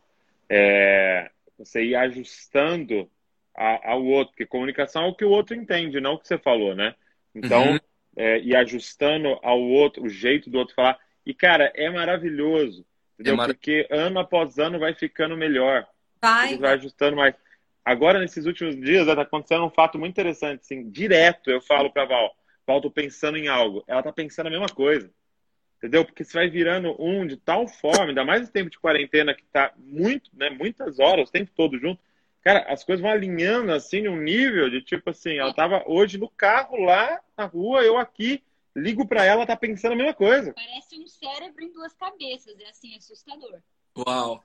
[0.49, 3.11] É, você ir ajustando
[3.53, 6.39] a, ao outro, porque comunicação é o que o outro entende, não o que você
[6.39, 6.95] falou, né?
[7.35, 7.79] Então, uhum.
[8.17, 10.97] é, ir ajustando ao outro, o jeito do outro falar.
[11.27, 12.87] E, cara, é maravilhoso.
[13.15, 13.35] Entendeu?
[13.35, 13.47] É mar...
[13.49, 15.85] Porque ano após ano vai ficando melhor.
[16.21, 16.57] Vai.
[16.57, 17.35] vai ajustando mais.
[17.85, 20.61] Agora, nesses últimos dias, está acontecendo um fato muito interessante.
[20.61, 23.83] Assim, direto eu falo para Val, Val, tô pensando em algo.
[23.87, 25.11] Ela tá pensando a mesma coisa.
[25.79, 26.05] Entendeu?
[26.05, 29.45] Porque você vai virando um de tal forma, ainda mais no tempo de quarentena, que
[29.45, 32.01] tá muito, né, muitas horas, o tempo todo junto.
[32.43, 36.29] Cara, as coisas vão alinhando assim, um nível de tipo assim, ela tava hoje no
[36.29, 38.43] carro lá na rua, eu aqui,
[38.75, 40.53] ligo para ela, tá pensando a mesma coisa.
[40.53, 43.61] Parece um cérebro em duas cabeças, é assim, assustador.
[43.97, 44.45] Uau.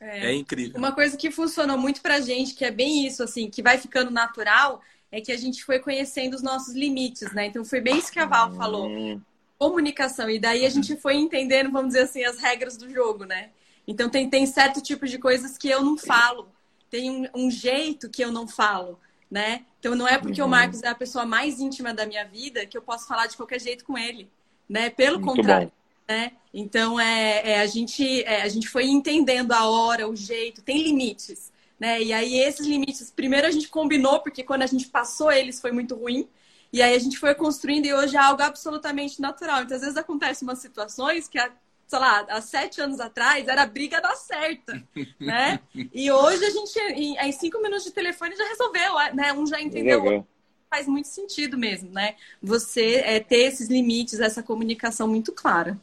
[0.00, 0.26] É.
[0.26, 0.34] é.
[0.34, 0.78] incrível.
[0.78, 4.10] Uma coisa que funcionou muito pra gente, que é bem isso, assim, que vai ficando
[4.10, 4.80] natural,
[5.12, 7.46] é que a gente foi conhecendo os nossos limites, né?
[7.46, 8.88] Então foi bem isso que a Val falou.
[8.88, 9.20] Hum.
[9.58, 10.30] Comunicação.
[10.30, 13.50] E daí a gente foi entendendo, vamos dizer assim, as regras do jogo, né?
[13.86, 16.48] Então tem, tem certo tipo de coisas que eu não falo.
[16.88, 18.98] Tem um, um jeito que eu não falo,
[19.30, 19.64] né?
[19.78, 20.46] Então não é porque uhum.
[20.46, 23.36] o Marcos é a pessoa mais íntima da minha vida que eu posso falar de
[23.36, 24.30] qualquer jeito com ele,
[24.68, 24.88] né?
[24.88, 25.68] Pelo Muito contrário.
[25.68, 25.79] Bom.
[26.10, 26.32] Né?
[26.52, 30.82] Então é, é a gente é, a gente foi entendendo a hora, o jeito, tem
[30.82, 32.02] limites, né?
[32.02, 35.70] E aí esses limites, primeiro a gente combinou porque quando a gente passou eles foi
[35.70, 36.28] muito ruim.
[36.72, 39.62] E aí a gente foi construindo e hoje é algo absolutamente natural.
[39.62, 41.38] Então às vezes acontecem umas situações que
[41.86, 44.82] sei lá, há sete anos atrás era briga da certa,
[45.20, 45.60] né?
[45.94, 49.32] E hoje a gente, em, em cinco minutos de telefone, já resolveu, né?
[49.32, 50.26] Um já entendeu.
[50.68, 52.16] Faz muito sentido mesmo, né?
[52.42, 55.78] Você é, ter esses limites, essa comunicação muito clara.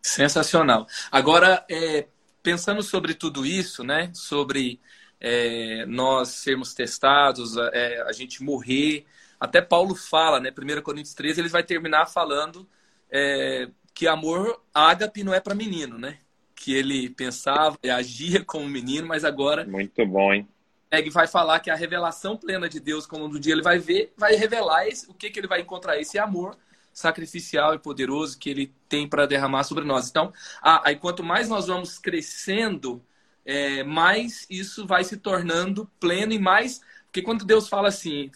[0.00, 0.86] Sensacional.
[1.10, 2.06] Agora, é,
[2.42, 4.10] pensando sobre tudo isso, né?
[4.14, 4.80] Sobre
[5.20, 9.04] é, nós sermos testados, é, a gente morrer.
[9.38, 10.50] Até Paulo fala, né?
[10.50, 12.68] 1 Coríntios 13, ele vai terminar falando
[13.10, 16.18] é, que amor ágape não é para menino, né?
[16.54, 19.64] Que ele pensava e agia como menino, mas agora.
[19.64, 20.48] Muito bom, hein?
[20.88, 24.12] Peg vai falar que a revelação plena de Deus, como um dia ele vai ver,
[24.16, 26.56] vai revelar esse, o que, que ele vai encontrar, esse amor
[26.98, 30.08] sacrificial e poderoso que ele tem para derramar sobre nós.
[30.08, 30.32] Então,
[30.62, 33.02] aí quanto mais nós vamos crescendo,
[33.44, 36.80] é, mais isso vai se tornando pleno e mais.
[37.06, 38.30] Porque quando Deus fala assim,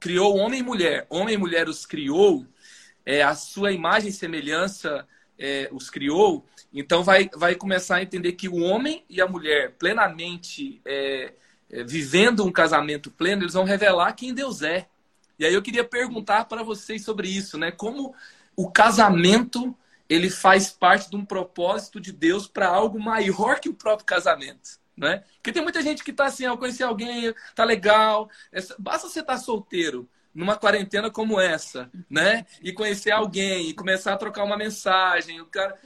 [0.00, 2.44] criou homem e mulher, homem e mulher os criou,
[3.06, 5.06] é, a sua imagem e semelhança
[5.38, 9.74] é, os criou, então vai, vai começar a entender que o homem e a mulher
[9.78, 11.32] plenamente é,
[11.70, 14.88] é vivendo um casamento pleno, eles vão revelar quem Deus é.
[15.42, 17.72] E aí eu queria perguntar para vocês sobre isso, né?
[17.72, 18.14] Como
[18.54, 19.76] o casamento
[20.08, 24.80] ele faz parte de um propósito de Deus para algo maior que o próprio casamento.
[24.96, 25.24] Né?
[25.34, 28.30] Porque tem muita gente que está assim, eu conheci alguém, tá legal.
[28.78, 32.46] Basta você estar tá solteiro numa quarentena como essa, né?
[32.62, 35.76] E conhecer alguém, e começar a trocar uma mensagem, o cara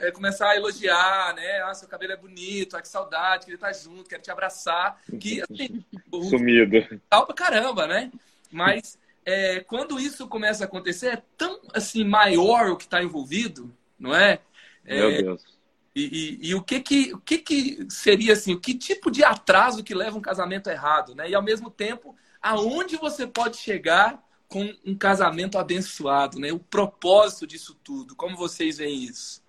[0.00, 1.62] é, começar a elogiar, né?
[1.62, 4.98] Ah, seu cabelo é bonito, ah, que saudade, queria estar junto, quero te abraçar.
[5.20, 5.84] Que assim,
[6.30, 7.00] sumido.
[7.10, 8.10] Tal pra caramba, né?
[8.54, 8.96] Mas
[9.26, 14.14] é, quando isso começa a acontecer, é tão assim maior o que está envolvido, não
[14.14, 14.38] é?
[14.84, 15.58] é Meu Deus.
[15.92, 18.54] E, e, e, o que que o que que seria assim?
[18.54, 21.28] O que tipo de atraso que leva um casamento errado, né?
[21.28, 26.52] E ao mesmo tempo, aonde você pode chegar com um casamento abençoado, né?
[26.52, 28.14] O propósito disso tudo.
[28.14, 29.42] Como vocês veem isso?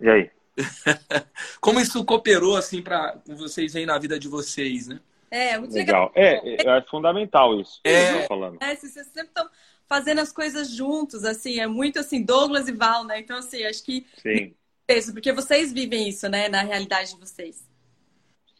[0.00, 0.30] E aí?
[1.60, 5.00] Como isso cooperou assim para vocês veem na vida de vocês, né?
[5.32, 6.12] É, muito legal.
[6.14, 6.74] legal.
[6.74, 7.80] É, é fundamental isso.
[7.82, 8.62] É, falando.
[8.62, 9.48] é vocês sempre estão
[9.88, 13.18] fazendo as coisas juntos, assim, é muito assim, Douglas e Val, né?
[13.18, 14.06] Então, assim, acho que.
[14.18, 14.54] Sim.
[14.88, 17.66] Isso, porque vocês vivem isso, né, na realidade de vocês.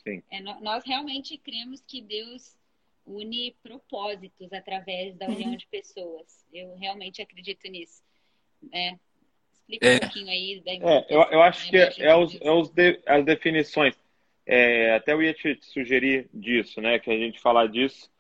[0.02, 0.22] Sim.
[0.30, 2.56] É, nós realmente cremos que Deus
[3.06, 5.56] une propósitos através da união uhum.
[5.56, 6.46] de pessoas.
[6.50, 8.02] Eu realmente acredito nisso.
[8.72, 8.94] É,
[9.52, 9.96] explica é.
[9.96, 12.98] um pouquinho aí da é, eu, eu acho que é, é, os, é os de,
[13.04, 13.94] as definições.
[14.46, 16.98] É, até eu ia te sugerir disso, né?
[16.98, 18.10] Que a gente falar disso.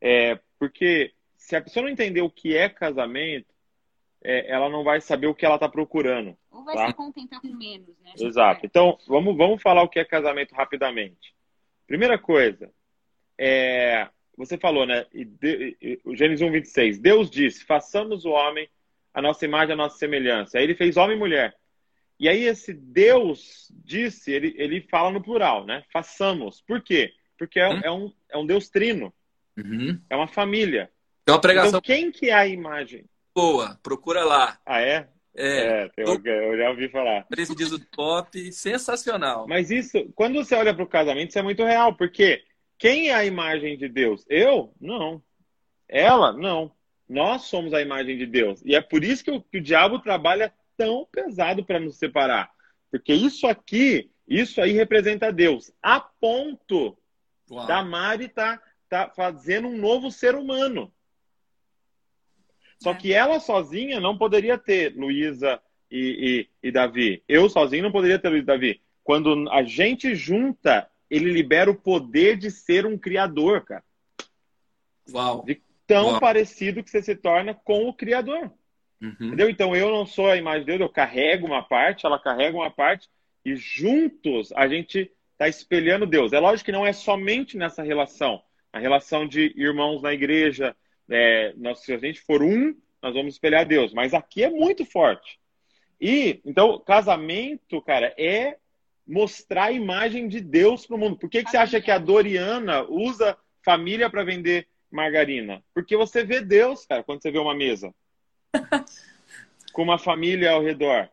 [0.00, 3.52] É, porque se a pessoa não entender o que é casamento,
[4.22, 6.36] é, ela não vai saber o que ela está procurando.
[6.50, 6.86] Ou vai tá?
[6.88, 8.12] se contentar com menos, né?
[8.18, 8.64] Exato.
[8.64, 11.34] Então, vamos, vamos falar o que é casamento rapidamente.
[11.86, 12.70] Primeira coisa,
[13.38, 15.06] é, você falou, né?
[16.04, 16.98] O Gênesis 1, 26.
[16.98, 18.68] Deus disse: façamos o homem
[19.14, 20.58] a nossa imagem, a nossa semelhança.
[20.58, 21.54] Aí ele fez homem e mulher.
[22.24, 25.84] E aí esse Deus disse, ele, ele fala no plural, né?
[25.92, 26.62] Façamos.
[26.66, 27.12] Por quê?
[27.38, 27.80] Porque é, hum?
[27.84, 29.12] é um, é um Deus trino.
[29.58, 30.00] Uhum.
[30.08, 30.90] É uma família.
[31.26, 31.68] É uma pregação.
[31.68, 33.04] Então, quem que é a imagem?
[33.34, 34.58] Boa, procura lá.
[34.64, 35.06] Ah, é?
[35.36, 37.26] É, é eu, eu, já ouvi falar.
[37.26, 39.46] Preciso do top, sensacional.
[39.46, 42.42] Mas isso, quando você olha para o casamento, isso é muito real, porque
[42.78, 44.24] quem é a imagem de Deus?
[44.30, 44.72] Eu?
[44.80, 45.22] Não.
[45.86, 46.32] Ela?
[46.32, 46.72] Não.
[47.06, 48.62] Nós somos a imagem de Deus.
[48.64, 52.50] E é por isso que o, que o diabo trabalha tão pesado para nos separar.
[52.90, 55.72] Porque isso aqui, isso aí representa Deus.
[55.82, 56.96] A ponto
[57.50, 57.66] Uau.
[57.66, 60.92] da Mari tá, tá fazendo um novo ser humano.
[62.78, 62.94] Só é.
[62.94, 65.60] que ela sozinha não poderia ter Luísa
[65.90, 67.22] e, e, e, Davi.
[67.28, 68.82] Eu sozinho não poderia ter Luísa e Davi.
[69.02, 73.84] Quando a gente junta, ele libera o poder de ser um criador, cara.
[75.12, 75.44] Uau.
[75.44, 76.20] De tão Uau.
[76.20, 78.50] parecido que você se torna com o criador.
[79.04, 79.26] Uhum.
[79.26, 79.50] Entendeu?
[79.50, 82.70] Então eu não sou a imagem de Deus, eu carrego uma parte, ela carrega uma
[82.70, 83.08] parte,
[83.44, 86.32] e juntos a gente está espelhando Deus.
[86.32, 88.42] É lógico que não é somente nessa relação,
[88.72, 90.74] a relação de irmãos na igreja,
[91.10, 93.92] é, nós, se a gente for um, nós vamos espelhar Deus.
[93.92, 95.38] Mas aqui é muito forte.
[96.00, 98.56] E, então, casamento, cara, é
[99.06, 101.18] mostrar a imagem de Deus para o mundo.
[101.18, 105.62] Por que, que você acha que a Doriana usa família para vender margarina?
[105.74, 107.94] Porque você vê Deus, cara, quando você vê uma mesa.
[109.72, 111.08] Com uma família ao redor.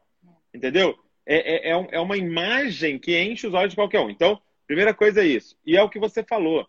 [0.53, 0.97] Entendeu?
[1.25, 4.09] É, é, é, é uma imagem que enche os olhos de qualquer um.
[4.09, 5.57] Então, primeira coisa é isso.
[5.65, 6.67] E é o que você falou.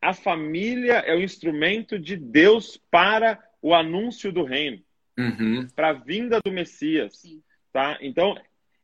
[0.00, 4.82] A família é o instrumento de Deus para o anúncio do reino.
[5.18, 5.68] Uhum.
[5.74, 7.18] Para a vinda do Messias.
[7.18, 7.42] Sim.
[7.72, 7.98] Tá?
[8.00, 8.34] Então,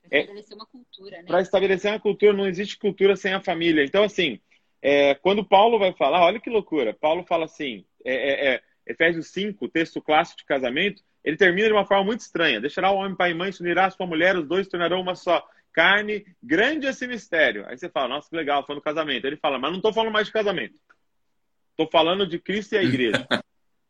[0.08, 1.24] para é estabelecer é, uma cultura, né?
[1.26, 3.84] Para estabelecer uma cultura, não existe cultura sem a família.
[3.84, 4.40] Então, assim,
[4.80, 9.68] é, quando Paulo vai falar, olha que loucura, Paulo fala assim, é, é Efésios 5,
[9.68, 12.60] texto clássico de casamento, ele termina de uma forma muito estranha.
[12.60, 15.14] Deixará o homem pai e mãe, se unirá a sua mulher, os dois tornarão uma
[15.14, 16.24] só carne.
[16.42, 17.66] Grande esse mistério.
[17.66, 19.26] Aí você fala, nossa, que legal, no casamento.
[19.26, 20.78] Ele fala, mas não estou falando mais de casamento.
[21.70, 23.26] Estou falando de Cristo e a igreja.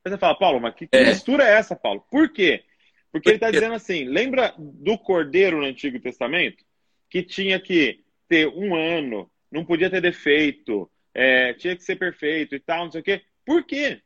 [0.05, 2.05] Aí você fala, Paulo, mas que, que mistura é essa, Paulo?
[2.11, 2.65] Por quê?
[3.13, 6.65] Porque ele está dizendo assim: lembra do cordeiro no Antigo Testamento?
[7.09, 12.55] Que tinha que ter um ano, não podia ter defeito, é, tinha que ser perfeito
[12.55, 13.23] e tal, não sei o quê.
[13.45, 14.03] Por quê?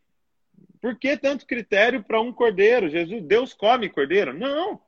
[0.80, 2.88] Por que tanto critério para um cordeiro?
[2.88, 4.32] Jesus, Deus come cordeiro?
[4.32, 4.80] Não.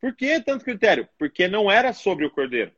[0.00, 1.08] Por que tanto critério?
[1.18, 2.72] Porque não era sobre o cordeiro.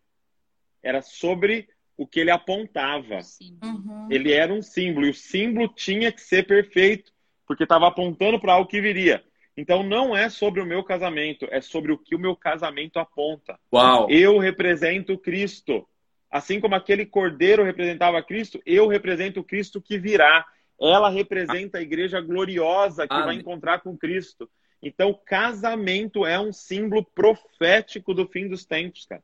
[0.82, 3.20] Era sobre o que ele apontava.
[3.62, 4.08] Uhum.
[4.10, 5.06] Ele era um símbolo.
[5.06, 7.12] E o símbolo tinha que ser perfeito,
[7.46, 9.22] porque estava apontando para algo que viria.
[9.56, 13.58] Então não é sobre o meu casamento, é sobre o que o meu casamento aponta.
[13.72, 14.10] Uau.
[14.10, 15.86] Eu represento Cristo.
[16.30, 20.44] Assim como aquele cordeiro representava Cristo, eu represento o Cristo que virá.
[20.80, 23.26] Ela representa a igreja gloriosa que Amém.
[23.26, 24.50] vai encontrar com Cristo.
[24.82, 29.22] Então, casamento é um símbolo profético do fim dos tempos, cara.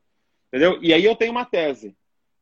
[0.48, 0.78] Entendeu?
[0.82, 1.94] E aí eu tenho uma tese.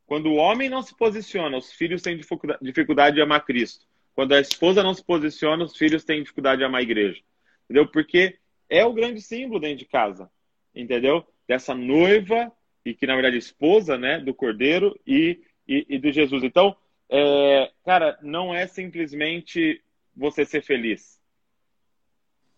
[0.05, 2.19] Quando o homem não se posiciona, os filhos têm
[2.61, 3.85] dificuldade de amar Cristo.
[4.15, 7.21] Quando a esposa não se posiciona, os filhos têm dificuldade de amar a igreja
[7.69, 7.87] entendeu?
[7.87, 8.37] Porque
[8.67, 10.29] é o grande símbolo dentro de casa,
[10.73, 11.25] entendeu?
[11.47, 12.51] Dessa noiva
[12.83, 16.43] e que na verdade é esposa, né, do Cordeiro e, e, e do Jesus.
[16.43, 16.75] Então,
[17.09, 19.83] é, cara, não é simplesmente
[20.15, 21.19] você ser feliz.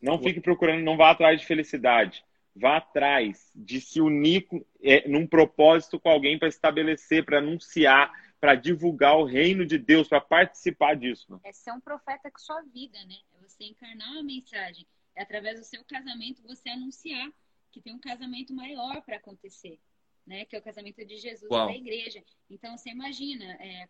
[0.02, 2.26] Não fique procurando, não vá atrás de felicidade.
[2.56, 4.45] Vá atrás de se unir
[4.82, 10.08] é, num propósito com alguém para estabelecer, para anunciar, para divulgar o reino de Deus,
[10.08, 11.32] para participar disso.
[11.32, 11.39] Né?
[11.45, 13.16] É ser um profeta com sua vida, né?
[13.36, 14.86] É você encarnar uma mensagem
[15.16, 17.32] é através do seu casamento você anunciar
[17.72, 19.80] que tem um casamento maior para acontecer,
[20.26, 20.45] né?
[20.45, 21.68] Que é o casamento de Jesus Uau.
[21.68, 22.24] da igreja.
[22.49, 23.88] Então você imagina é,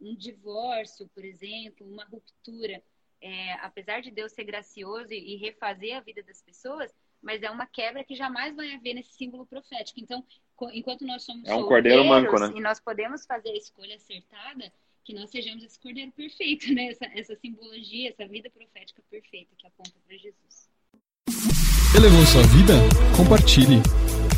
[0.00, 2.82] um divórcio, por exemplo, uma ruptura.
[3.20, 7.50] É, apesar de Deus ser gracioso e, e refazer a vida das pessoas, mas é
[7.50, 9.98] uma quebra que jamais vai haver nesse símbolo profético.
[10.00, 10.24] Então,
[10.72, 12.52] enquanto nós somos é um cordeiro manco, né?
[12.54, 14.72] e nós podemos fazer a escolha acertada,
[15.04, 16.88] que nós sejamos esse cordeiro perfeito, né?
[16.90, 20.68] Essa, essa simbologia, essa vida profética perfeita que aponta para Jesus.
[21.96, 22.74] Elevou sua vida?
[23.16, 23.82] Compartilhe.